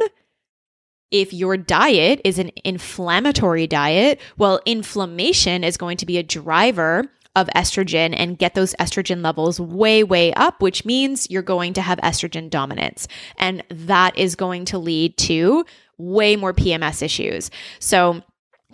if 1.11 1.33
your 1.33 1.57
diet 1.57 2.21
is 2.25 2.39
an 2.39 2.51
inflammatory 2.65 3.67
diet, 3.67 4.21
well, 4.39 4.61
inflammation 4.65 5.63
is 5.63 5.77
going 5.77 5.99
to 5.99 6.07
be 6.07 6.19
a 6.19 6.23
driver 6.23 7.11
of 7.35 7.49
estrogen 7.55 8.15
and 8.17 8.39
get 8.39 8.55
those 8.55 8.75
estrogen 8.75 9.23
levels 9.23 9.59
way, 9.59 10.03
way 10.03 10.33
up, 10.35 10.61
which 10.61 10.85
means 10.85 11.31
you're 11.31 11.43
going 11.43 11.73
to 11.75 11.83
have 11.83 11.99
estrogen 11.99 12.51
dominance. 12.51 13.09
And 13.39 13.63
that 13.71 14.17
is 14.19 14.35
going 14.35 14.67
to 14.67 14.79
lead 14.79 15.17
to 15.19 15.65
way 15.99 16.37
more 16.37 16.53
PMS 16.53 17.03
issues. 17.03 17.51
So, 17.79 18.23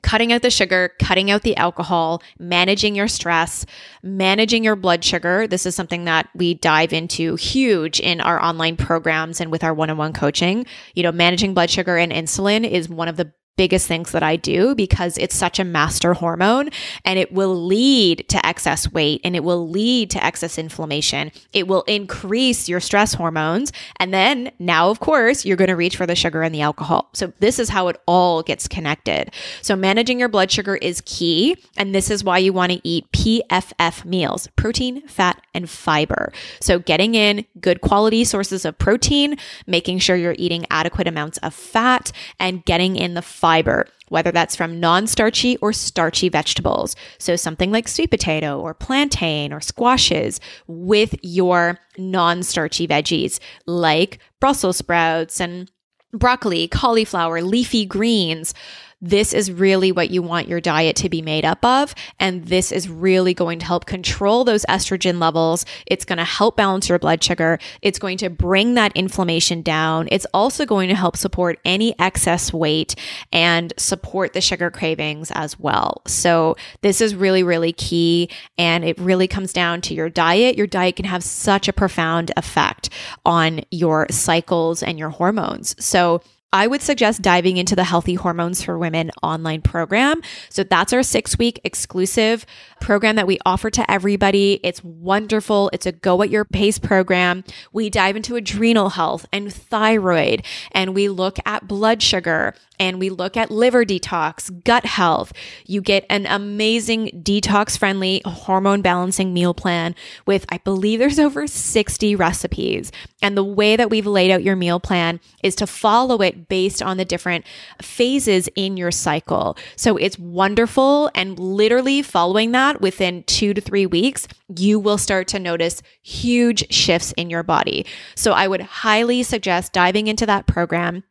cutting 0.03 0.33
out 0.33 0.43
the 0.43 0.51
sugar, 0.51 0.93
cutting 1.01 1.31
out 1.31 1.43
the 1.43 1.57
alcohol, 1.57 2.23
managing 2.39 2.95
your 2.95 3.09
stress, 3.09 3.67
managing 4.03 4.65
your 4.65 4.77
blood 4.77 5.05
sugar. 5.05 5.47
This 5.47 5.67
is 5.67 5.75
something 5.75 6.05
that 6.05 6.29
we 6.35 6.55
dive 6.55 6.93
into 6.93 7.37
huge 7.37 8.01
in 8.01 8.21
our 8.21 8.43
online 8.43 8.77
programs 8.77 9.41
and 9.41 9.51
with 9.51 9.65
our 9.65 9.75
one 9.75 9.91
on 9.91 9.97
one 9.97 10.13
coaching. 10.13 10.67
You 10.95 11.03
know, 11.03 11.13
managing 11.13 11.55
blood 11.55 11.71
sugar 11.71 11.97
and 11.97 12.13
insulin 12.13 12.69
is 12.69 12.89
one 12.89 13.09
of 13.09 13.17
the 13.17 13.33
biggest 13.59 13.89
things 13.89 14.13
that 14.13 14.23
I 14.23 14.37
do 14.37 14.75
because 14.77 15.19
it's 15.19 15.35
such 15.35 15.59
a 15.59 15.65
master 15.65 16.15
hormone 16.15 16.71
and 17.05 17.19
it 17.19 17.33
will 17.33 17.57
lead 17.57 18.25
to 18.29 18.47
excess 18.47 18.91
weight 18.91 19.21
and 19.25 19.35
it 19.35 19.43
will 19.43 19.69
lead 19.69 20.11
to 20.11 20.25
excess 20.25 20.59
inflammation. 20.59 21.33
It 21.53 21.67
will 21.67 21.83
increase 21.83 22.69
your 22.69 22.79
stress 22.79 23.15
hormones. 23.15 23.73
And 23.97 24.15
then 24.15 24.53
now, 24.61 24.91
of 24.91 25.01
course, 25.01 25.45
you're 25.45 25.57
going 25.57 25.69
to 25.69 25.77
reach 25.77 25.97
for 25.97 26.07
the 26.07 26.15
sugar 26.15 26.43
and 26.43 26.55
the 26.55 26.61
alcohol. 26.61 27.11
So 27.15 27.33
this 27.41 27.59
is 27.59 27.69
how 27.69 27.89
it 27.89 28.01
all 28.07 28.45
gets 28.45 28.69
connected. 28.69 29.33
So 29.61 29.75
managing 29.75 30.21
your 30.21 30.29
blood 30.29 30.53
sugar 30.53 30.77
is 30.77 31.03
key. 31.05 31.57
And 31.77 31.93
this 31.93 32.11
is 32.11 32.23
why 32.23 32.39
you 32.39 32.53
want 32.53 32.71
to 32.71 32.81
eat 32.85 33.11
PFF 33.11 34.05
meals, 34.05 34.47
protein, 34.55 35.07
fat, 35.09 35.43
and 35.53 35.69
fiber. 35.69 36.33
So 36.61 36.79
getting 36.79 37.17
in 37.17 37.45
good 37.61 37.81
quality 37.81 38.23
sources 38.23 38.65
of 38.65 38.79
protein, 38.79 39.37
making 39.67 39.99
sure 39.99 40.15
you're 40.15 40.37
eating 40.39 40.65
adequate 40.71 41.09
amounts 41.09 41.39
of 41.39 41.53
fat 41.53 42.13
and 42.39 42.65
getting 42.65 42.95
in 42.95 43.15
the 43.15 43.23
fiber, 43.49 43.87
whether 44.11 44.31
that's 44.31 44.55
from 44.55 44.79
non 44.79 45.07
starchy 45.07 45.57
or 45.63 45.73
starchy 45.73 46.29
vegetables. 46.29 46.95
So, 47.19 47.35
something 47.35 47.73
like 47.73 47.89
sweet 47.89 48.11
potato 48.11 48.61
or 48.61 48.75
plantain 48.75 49.55
or 49.55 49.63
squashes 49.63 50.39
with 50.67 51.15
your 51.23 51.79
non 51.97 52.43
starchy 52.43 52.87
veggies 52.87 53.41
like 53.65 54.19
Brussels 54.39 54.77
sprouts 54.77 55.41
and 55.41 55.71
broccoli, 56.13 56.69
cauliflower, 56.69 57.41
leafy 57.41 57.87
greens 57.87 58.53
this 59.01 59.33
is 59.33 59.53
really 59.53 59.93
what 59.93 60.11
you 60.11 60.23
want 60.23 60.49
your 60.49 60.61
diet 60.61 60.97
to 60.97 61.09
be 61.09 61.23
made 61.23 61.45
up 61.45 61.65
of. 61.65 61.95
And 62.19 62.47
this 62.47 62.73
is 62.73 62.89
really 62.89 63.33
going 63.33 63.61
to 63.61 63.67
help 63.67 63.87
control 63.87 64.45
those 64.45 64.65
estrogen 64.67 65.21
levels. 65.21 65.65
It's 65.87 66.05
going 66.05 66.19
to 66.19 66.25
help 66.25 66.57
balance 66.57 66.89
your 66.89 66.99
blood 66.99 67.23
sugar. 67.23 67.59
It's 67.81 67.99
going 67.99 68.19
to 68.19 68.31
bring 68.31 68.75
that 68.75 68.97
inflammation 68.97 69.63
down. 69.63 70.09
It's 70.11 70.27
also 70.35 70.67
going 70.67 70.89
to 70.89 70.95
help 70.95 71.17
support 71.17 71.61
any 71.65 71.99
excess 72.01 72.53
weight 72.53 72.97
and 73.33 73.73
support 73.77 74.33
the 74.33 74.41
sugar 74.41 74.71
cravings 74.71 75.31
as 75.33 75.59
well. 75.59 76.03
So, 76.07 76.57
this 76.83 77.01
is 77.01 77.15
really, 77.15 77.43
really 77.43 77.73
key. 77.73 78.31
And 78.57 78.85
it 78.85 78.99
really 78.99 79.29
comes 79.29 79.53
down 79.53 79.81
to 79.83 79.95
your 79.95 80.09
diet. 80.09 80.57
Your 80.57 80.67
diet 80.67 80.97
can 80.97 81.05
have 81.05 81.23
such 81.23 81.69
a 81.69 81.73
profound 81.73 82.33
effect 82.37 82.91
on 83.25 83.61
your 83.71 84.07
cycles 84.11 84.83
and 84.83 84.99
your 84.99 85.11
hormones. 85.11 85.77
So, 85.85 86.21
I 86.53 86.67
would 86.67 86.81
suggest 86.81 87.21
diving 87.21 87.59
into 87.59 87.77
the 87.77 87.85
Healthy 87.85 88.15
Hormones 88.15 88.63
for 88.63 88.79
Women 88.79 89.11
online 89.23 89.61
program. 89.61 90.23
So 90.49 90.65
that's 90.65 90.95
our 90.95 91.03
six 91.03 91.37
week 91.37 91.61
exclusive 91.63 92.47
program 92.81 93.17
that 93.17 93.27
we 93.27 93.39
offer 93.45 93.69
to 93.71 93.91
everybody. 93.91 94.59
It's 94.63 94.83
wonderful. 94.83 95.69
It's 95.75 95.85
a 95.85 95.93
go 95.93 96.23
at 96.23 96.31
your 96.31 96.47
pace 96.47 96.79
program. 96.79 97.45
We 97.73 97.91
dive 97.91 98.17
into 98.17 98.37
adrenal 98.37 98.91
health 98.91 99.27
and 99.31 99.53
thyroid, 99.53 100.45
and 100.73 100.95
we 100.95 101.11
look 101.11 101.39
at 101.45 101.69
blood 101.69 102.03
sugar 102.03 102.55
and 102.79 102.99
we 102.99 103.11
look 103.11 103.37
at 103.37 103.51
liver 103.51 103.85
detox, 103.85 104.51
gut 104.65 104.85
health. 104.85 105.33
You 105.67 105.81
get 105.81 106.07
an 106.09 106.27
amazing 106.27 107.23
detox 107.23 107.79
friendly 107.79 108.23
hormone 108.25 108.83
balancing 108.83 109.33
meal 109.33 109.55
plan 109.55 109.95
with, 110.27 110.47
I 110.51 110.59
believe 110.59 110.99
there's 110.99 111.19
over 111.19 111.47
60 111.47 112.15
recipes. 112.15 112.93
And 113.23 113.37
the 113.37 113.45
way 113.45 113.77
that 113.77 113.91
we've 113.91 114.07
laid 114.07 114.31
out 114.31 114.43
your 114.43 114.57
meal 114.57 114.81
plan 114.81 115.21
is 115.43 115.55
to 115.57 115.67
follow 115.67 116.23
it 116.23 116.49
based 116.49 116.83
on 116.83 116.97
the 116.97 117.05
different 117.05 117.45
phases 117.83 118.49
in 118.55 118.77
your 118.77 118.91
cycle. 118.91 119.57
So 119.77 119.97
it's 119.97 120.19
wonderful. 120.19 121.11
And 121.15 121.39
literally 121.39 122.03
following 122.03 122.53
that 122.53 122.81
within 122.81 123.25
two 123.25 123.55
to 123.55 123.61
three 123.61 123.87
weeks, 123.87 124.29
you 124.57 124.79
will 124.79 124.99
start 124.99 125.29
to 125.29 125.39
notice 125.39 125.83
huge 126.03 126.73
shifts 126.73 127.13
in 127.13 127.31
your 127.31 127.43
body. 127.43 127.87
So 128.15 128.33
I 128.33 128.49
would 128.49 128.63
highly 128.63 129.23
suggest 129.23 129.73
diving 129.73 130.07
into 130.07 130.27
that 130.27 130.47
program 130.47 131.05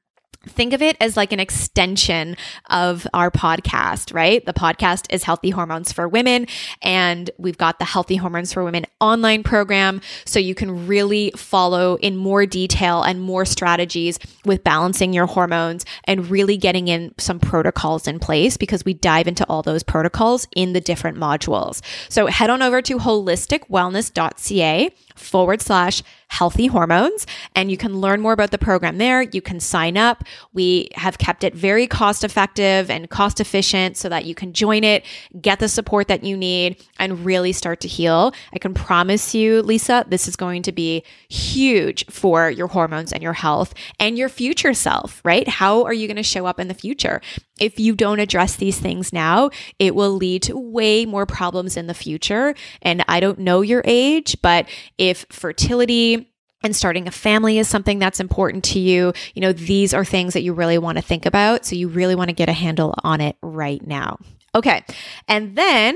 think 0.47 0.73
of 0.73 0.81
it 0.81 0.97
as 0.99 1.15
like 1.17 1.31
an 1.31 1.39
extension 1.39 2.35
of 2.69 3.07
our 3.13 3.29
podcast, 3.31 4.13
right? 4.13 4.45
The 4.45 4.53
podcast 4.53 5.05
is 5.09 5.23
Healthy 5.23 5.51
Hormones 5.51 5.91
for 5.91 6.07
Women, 6.07 6.47
and 6.81 7.29
we've 7.37 7.57
got 7.57 7.79
the 7.79 7.85
Healthy 7.85 8.15
Hormones 8.15 8.53
for 8.53 8.63
Women 8.63 8.85
online 8.99 9.43
program. 9.43 10.01
So 10.25 10.39
you 10.39 10.55
can 10.55 10.87
really 10.87 11.31
follow 11.35 11.95
in 11.95 12.17
more 12.17 12.45
detail 12.45 13.03
and 13.03 13.21
more 13.21 13.45
strategies 13.45 14.19
with 14.45 14.63
balancing 14.63 15.13
your 15.13 15.25
hormones 15.25 15.85
and 16.05 16.29
really 16.29 16.57
getting 16.57 16.87
in 16.87 17.13
some 17.17 17.39
protocols 17.39 18.07
in 18.07 18.19
place 18.19 18.57
because 18.57 18.85
we 18.85 18.93
dive 18.93 19.27
into 19.27 19.45
all 19.47 19.61
those 19.61 19.83
protocols 19.83 20.47
in 20.55 20.73
the 20.73 20.81
different 20.81 21.17
modules. 21.17 21.81
So 22.09 22.27
head 22.27 22.49
on 22.49 22.61
over 22.61 22.81
to 22.81 22.97
holisticwellness.ca 22.97 24.91
forward 25.17 25.61
slash 25.61 26.03
healthy 26.29 26.67
hormones. 26.67 27.25
And 27.55 27.71
you 27.71 27.77
can 27.77 27.99
learn 27.99 28.21
more 28.21 28.33
about 28.33 28.51
the 28.51 28.57
program 28.57 28.97
there. 28.97 29.21
You 29.21 29.41
can 29.41 29.59
sign 29.59 29.97
up. 29.97 30.23
We 30.53 30.89
have 30.95 31.17
kept 31.17 31.43
it 31.43 31.55
very 31.55 31.87
cost 31.87 32.23
effective 32.23 32.89
and 32.89 33.09
cost 33.09 33.39
efficient 33.39 33.97
so 33.97 34.09
that 34.09 34.25
you 34.25 34.35
can 34.35 34.53
join 34.53 34.83
it, 34.83 35.05
get 35.39 35.59
the 35.59 35.69
support 35.69 36.07
that 36.09 36.23
you 36.23 36.35
need, 36.35 36.83
and 36.99 37.25
really 37.25 37.53
start 37.53 37.79
to 37.81 37.87
heal. 37.87 38.33
I 38.53 38.59
can 38.59 38.73
promise 38.73 39.33
you, 39.33 39.61
Lisa, 39.61 40.05
this 40.07 40.27
is 40.27 40.35
going 40.35 40.63
to 40.63 40.71
be 40.71 41.03
huge 41.29 42.05
for 42.07 42.49
your 42.49 42.67
hormones 42.67 43.13
and 43.13 43.23
your 43.23 43.33
health 43.33 43.73
and 43.99 44.17
your 44.17 44.29
future 44.29 44.73
self, 44.73 45.21
right? 45.23 45.47
How 45.47 45.83
are 45.83 45.93
you 45.93 46.07
going 46.07 46.17
to 46.17 46.23
show 46.23 46.45
up 46.45 46.59
in 46.59 46.67
the 46.67 46.73
future? 46.73 47.21
If 47.59 47.79
you 47.79 47.95
don't 47.95 48.19
address 48.19 48.55
these 48.55 48.79
things 48.79 49.11
now, 49.11 49.49
it 49.79 49.95
will 49.95 50.11
lead 50.11 50.43
to 50.43 50.57
way 50.57 51.05
more 51.05 51.25
problems 51.25 51.77
in 51.77 51.87
the 51.87 51.93
future. 51.93 52.55
And 52.81 53.03
I 53.07 53.19
don't 53.19 53.39
know 53.39 53.61
your 53.61 53.81
age, 53.85 54.37
but 54.41 54.67
if 54.97 55.25
fertility, 55.29 56.31
and 56.63 56.75
starting 56.75 57.07
a 57.07 57.11
family 57.11 57.59
is 57.59 57.67
something 57.67 57.99
that's 57.99 58.19
important 58.19 58.63
to 58.63 58.79
you, 58.79 59.13
you 59.35 59.41
know, 59.41 59.53
these 59.53 59.93
are 59.93 60.03
things 60.03 60.33
that 60.33 60.41
you 60.41 60.53
really 60.53 60.77
want 60.77 60.97
to 60.97 61.03
think 61.03 61.25
about. 61.25 61.65
So 61.65 61.75
you 61.75 61.87
really 61.87 62.15
want 62.15 62.29
to 62.29 62.33
get 62.33 62.49
a 62.49 62.53
handle 62.53 62.95
on 63.03 63.21
it 63.21 63.37
right 63.43 63.85
now. 63.85 64.17
Okay. 64.55 64.83
And 65.27 65.55
then 65.55 65.95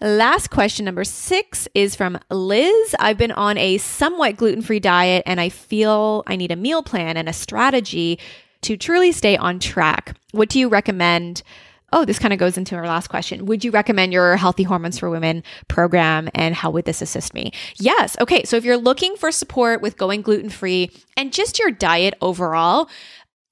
last 0.00 0.50
question 0.50 0.84
number 0.84 1.02
six 1.02 1.66
is 1.74 1.96
from 1.96 2.20
Liz. 2.30 2.94
I've 3.00 3.18
been 3.18 3.32
on 3.32 3.58
a 3.58 3.78
somewhat 3.78 4.36
gluten 4.36 4.62
free 4.62 4.78
diet 4.78 5.24
and 5.26 5.40
I 5.40 5.48
feel 5.48 6.22
I 6.26 6.36
need 6.36 6.52
a 6.52 6.56
meal 6.56 6.84
plan 6.84 7.16
and 7.16 7.28
a 7.28 7.32
strategy 7.32 8.20
to 8.66 8.76
truly 8.76 9.12
stay 9.12 9.36
on 9.36 9.60
track. 9.60 10.16
What 10.32 10.48
do 10.48 10.58
you 10.58 10.68
recommend? 10.68 11.44
Oh, 11.92 12.04
this 12.04 12.18
kind 12.18 12.32
of 12.32 12.40
goes 12.40 12.58
into 12.58 12.74
our 12.74 12.84
last 12.84 13.06
question. 13.06 13.46
Would 13.46 13.64
you 13.64 13.70
recommend 13.70 14.12
your 14.12 14.36
Healthy 14.36 14.64
Hormones 14.64 14.98
for 14.98 15.08
Women 15.08 15.44
program 15.68 16.28
and 16.34 16.52
how 16.52 16.72
would 16.72 16.84
this 16.84 17.00
assist 17.00 17.32
me? 17.32 17.52
Yes. 17.76 18.16
Okay. 18.20 18.42
So 18.42 18.56
if 18.56 18.64
you're 18.64 18.76
looking 18.76 19.14
for 19.14 19.30
support 19.30 19.82
with 19.82 19.96
going 19.96 20.22
gluten 20.22 20.50
free 20.50 20.90
and 21.16 21.32
just 21.32 21.60
your 21.60 21.70
diet 21.70 22.14
overall, 22.20 22.88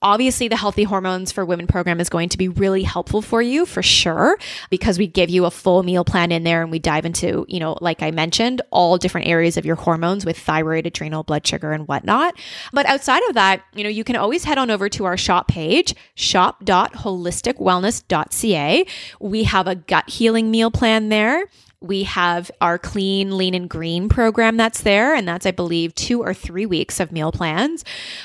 Obviously, 0.05 0.47
the 0.49 0.57
Healthy 0.57 0.85
Hormones 0.85 1.33
for 1.33 1.47
Women 1.47 1.67
program 1.67 1.99
is 1.99 2.11
going 2.11 2.29
to 2.29 2.37
be 2.37 2.49
really 2.49 2.83
helpful 2.83 3.23
for 3.23 3.41
you 3.41 3.65
for 3.65 3.83
sure 3.83 4.37
because 4.69 4.99
we 4.99 5.07
give 5.07 5.31
you 5.31 5.47
a 5.47 5.51
full 5.51 5.83
meal 5.83 6.05
plan 6.05 6.31
in 6.31 6.45
there 6.45 6.61
and 6.61 6.71
we 6.71 6.79
dive 6.79 7.07
into, 7.07 7.47
you 7.49 7.59
know, 7.59 7.79
like 7.81 8.03
I 8.03 8.11
mentioned, 8.11 8.61
all 8.71 8.99
different 8.99 9.29
areas 9.29 9.57
of 9.57 9.65
your 9.65 9.77
hormones 9.77 10.27
with 10.27 10.39
thyroid, 10.39 10.85
adrenal, 10.85 11.23
blood 11.23 11.47
sugar, 11.47 11.73
and 11.73 11.89
whatnot. 11.89 12.35
But 12.71 12.85
outside 12.85 13.23
of 13.31 13.35
that, 13.37 13.63
you 13.75 13.83
know, 13.83 13.89
you 13.89 14.05
can 14.05 14.17
always 14.17 14.45
head 14.45 14.59
on 14.59 14.71
over 14.71 14.91
to 14.91 15.07
our 15.07 15.17
shop 15.17 15.49
page, 15.49 15.95
shop.holisticwellness.ca. 16.17 18.87
We 19.21 19.45
have 19.45 19.67
a 19.67 19.75
gut 19.75 20.11
healing 20.11 20.51
meal 20.51 20.71
plan 20.71 21.09
there 21.09 21.47
we 21.85 22.05
have 22.05 22.51
our 22.61 22.79
clean, 22.79 23.37
lean, 23.37 23.55
and 23.55 23.69
green 23.69 24.09
program 24.09 24.57
that's 24.57 24.83
there. 24.83 25.13
And 25.15 25.27
that's, 25.29 25.45
I 25.47 25.51
believe, 25.51 25.95
two 25.95 26.23
or 26.23 26.33
three 26.35 26.67
weeks 26.67 26.99
of 26.99 27.13
meal 27.13 27.31
plans. 27.31 27.85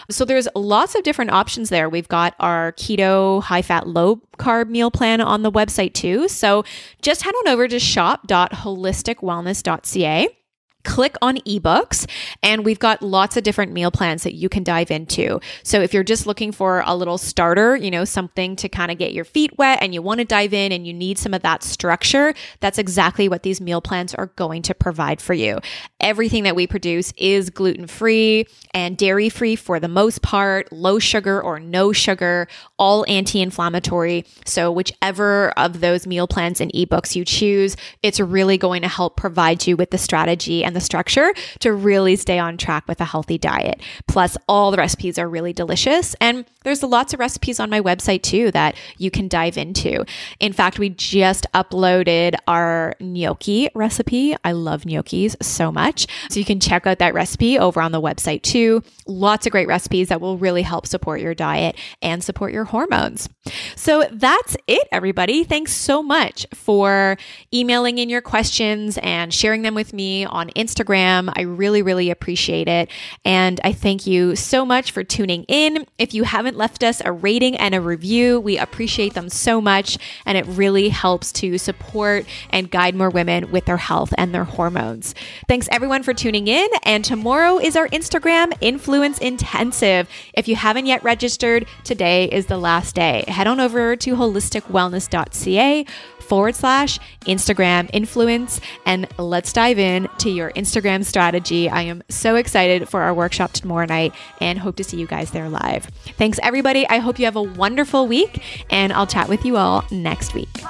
So 0.10 0.26
there's 0.26 0.48
lots 0.56 0.96
of 0.96 1.04
different 1.04 1.30
options 1.32 1.70
there. 1.70 1.90
We've 1.90 2.08
got 2.08 2.34
our 2.40 2.72
keto, 2.74 3.44
high 3.44 3.62
fat, 3.62 3.88
low 3.88 4.22
carb 4.38 4.70
meal 4.70 4.92
plan 4.92 5.22
on 5.22 5.44
the 5.44 5.52
website 5.52 5.94
too. 5.94 6.28
So 6.30 6.64
just 7.02 7.24
head 7.24 7.36
on 7.36 7.50
over 7.50 7.68
to 7.68 7.80
shop.holisticwellness.ca 7.80 10.39
click 10.84 11.16
on 11.22 11.38
ebooks 11.40 12.10
and 12.42 12.64
we've 12.64 12.80
got 12.80 13.02
lots 13.02 13.36
of 13.36 13.44
different 13.44 13.72
meal 13.72 13.92
plans 13.92 14.24
that 14.24 14.34
you 14.34 14.48
can 14.48 14.64
dive 14.64 14.92
into. 14.92 15.40
So 15.64 15.82
if 15.82 15.94
you're 15.94 16.04
just 16.04 16.26
looking 16.26 16.52
for 16.52 16.84
a 16.86 16.96
little 16.96 17.18
starter, 17.18 17.76
you 17.76 17.92
know, 17.92 18.06
something 18.06 18.56
to 18.58 18.70
kind 18.70 18.92
of 18.92 18.98
get 18.98 19.14
your 19.14 19.26
feet 19.26 19.58
wet 19.58 19.80
and 19.82 19.94
you 19.94 20.02
want 20.02 20.20
to 20.20 20.26
dive 20.26 20.54
in 20.54 20.72
and 20.72 20.88
you 20.88 20.94
need 20.94 21.18
some 21.18 21.34
of 21.34 21.42
that 21.42 21.64
structure, 21.64 22.34
that's 22.60 22.78
exactly 22.78 23.28
what 23.28 23.44
these 23.44 23.60
meal 23.60 23.82
plans 23.82 24.16
are 24.16 24.28
going 24.28 24.62
to 24.64 24.74
provide 24.74 25.22
for 25.22 25.34
you. 25.34 25.60
Everything 26.00 26.44
that 26.44 26.56
we 26.56 26.66
produce 26.66 27.14
is 27.18 27.50
gluten 27.50 27.88
free 27.88 28.48
and 28.74 28.98
dairy 28.98 29.30
free 29.30 29.56
for 29.56 29.80
the 29.80 29.88
most 29.88 30.22
part, 30.22 30.72
low 30.72 31.00
sugar 31.00 31.42
or 31.42 31.60
no 31.60 31.92
sugar, 31.92 32.48
all 32.78 33.06
anti 33.08 33.42
inflammatory. 33.42 34.26
So, 34.46 34.72
whichever 34.72 35.50
of 35.52 35.82
those 35.82 36.08
meal 36.08 36.28
plans 36.28 36.62
and 36.62 36.72
ebooks 36.74 37.16
you 37.16 37.26
choose, 37.26 37.76
it's 38.02 38.20
really 38.20 38.58
going 38.58 38.82
to 38.82 38.88
help 38.88 39.18
provide 39.18 39.68
you 39.68 39.76
with 39.76 39.92
the 39.92 39.98
strategy 39.98 40.64
and 40.70 40.76
the 40.76 40.80
structure 40.80 41.34
to 41.60 41.74
really 41.74 42.16
stay 42.16 42.38
on 42.38 42.56
track 42.56 42.88
with 42.88 43.02
a 43.02 43.06
healthy 43.06 43.40
diet. 43.40 43.82
Plus, 44.08 44.38
all 44.48 44.70
the 44.70 44.78
recipes 44.78 45.18
are 45.18 45.28
really 45.28 45.52
delicious. 45.52 46.16
And 46.22 46.46
there's 46.64 46.84
lots 46.84 47.12
of 47.12 47.20
recipes 47.20 47.60
on 47.60 47.72
my 47.72 47.82
website 47.82 48.22
too 48.22 48.52
that 48.52 48.76
you 48.98 49.10
can 49.10 49.28
dive 49.28 49.58
into. 49.58 50.06
In 50.40 50.54
fact, 50.54 50.78
we 50.78 50.90
just 50.90 51.48
uploaded 51.56 52.36
our 52.48 52.94
gnocchi 53.00 53.70
recipe. 53.74 54.36
I 54.44 54.52
love 54.52 54.84
gnocchis 54.84 55.42
so 55.42 55.72
much. 55.72 56.06
So 56.30 56.40
you 56.40 56.46
can 56.46 56.60
check 56.60 56.86
out 56.86 57.00
that 57.00 57.16
recipe 57.16 57.58
over 57.58 57.82
on 57.82 57.92
the 57.92 58.02
website 58.02 58.44
too. 58.44 58.84
Lots 59.08 59.48
of 59.48 59.52
great 59.52 59.68
recipes 59.68 60.10
that 60.10 60.22
will 60.22 60.38
really 60.38 60.62
help 60.62 60.86
support 60.86 61.20
your 61.20 61.34
diet 61.34 61.78
and 62.04 62.24
support 62.24 62.54
your 62.54 62.66
hormones. 62.66 63.28
So 63.76 64.08
that's 64.12 64.56
it, 64.68 64.88
everybody. 64.92 65.44
Thanks 65.44 65.74
so 65.74 66.04
much 66.04 66.46
for 66.54 67.18
emailing 67.52 67.98
in 67.98 68.10
your 68.10 68.22
questions 68.22 69.00
and 69.02 69.34
sharing 69.34 69.64
them 69.64 69.74
with 69.74 69.94
me 69.94 70.26
on 70.26 70.50
Instagram. 70.60 71.32
I 71.36 71.42
really, 71.42 71.82
really 71.82 72.10
appreciate 72.12 72.68
it. 72.68 72.90
And 73.26 73.60
I 73.64 73.74
thank 73.74 74.06
you 74.06 74.36
so 74.36 74.66
much 74.66 74.92
for 74.92 75.04
tuning 75.04 75.44
in. 75.48 75.86
If 75.98 76.14
you 76.14 76.24
haven't 76.24 76.58
left 76.58 76.84
us 76.84 77.02
a 77.04 77.12
rating 77.12 77.58
and 77.58 77.74
a 77.74 77.82
review, 77.82 78.40
we 78.40 78.58
appreciate 78.58 79.14
them 79.14 79.30
so 79.30 79.62
much. 79.62 79.98
And 80.26 80.38
it 80.38 80.46
really 80.48 80.90
helps 80.90 81.32
to 81.34 81.58
support 81.58 82.26
and 82.50 82.70
guide 82.70 82.96
more 82.96 83.10
women 83.10 83.52
with 83.52 83.66
their 83.66 83.78
health 83.78 84.14
and 84.18 84.34
their 84.34 84.44
hormones. 84.44 85.16
Thanks 85.48 85.68
everyone 85.72 86.04
for 86.04 86.14
tuning 86.14 86.48
in. 86.48 86.68
And 86.84 87.04
tomorrow 87.04 87.58
is 87.58 87.76
our 87.76 87.88
Instagram 87.88 88.54
Influence 88.62 89.18
Intensive. 89.20 90.10
If 90.34 90.48
you 90.48 90.56
haven't 90.56 90.86
yet 90.86 91.04
registered, 91.04 91.66
today 91.84 92.26
is 92.26 92.48
the 92.48 92.58
last 92.58 92.96
day. 92.96 93.24
Head 93.28 93.48
on 93.48 93.60
over 93.60 93.96
to 93.96 94.16
holisticwellness.ca 94.16 95.86
forward 96.30 96.56
slash 96.56 97.00
Instagram 97.22 97.90
influence. 97.92 98.62
And 98.86 99.08
let's 99.18 99.52
dive 99.52 99.80
in 99.80 100.08
to 100.20 100.30
your 100.30 100.52
Instagram 100.52 101.04
strategy. 101.04 101.70
I 101.70 101.82
am 101.82 102.04
so 102.08 102.36
excited 102.36 102.88
for 102.88 103.02
our 103.02 103.14
workshop 103.14 103.52
tomorrow 103.52 103.86
night 103.86 104.14
and 104.40 104.60
hope 104.60 104.76
to 104.78 104.84
see 104.84 104.98
you 104.98 105.08
guys 105.08 105.32
there 105.32 105.50
live. 105.50 105.86
Thanks, 106.18 106.40
everybody. 106.44 106.88
I 106.88 107.00
hope 107.00 107.20
you 107.20 107.26
have 107.26 107.36
a 107.36 107.42
wonderful 107.42 108.08
week, 108.08 108.44
and 108.70 108.94
I'll 108.94 109.08
chat 109.08 109.28
with 109.28 109.44
you 109.44 109.58
all 109.58 109.84
next 109.92 110.34
week. 110.34 110.64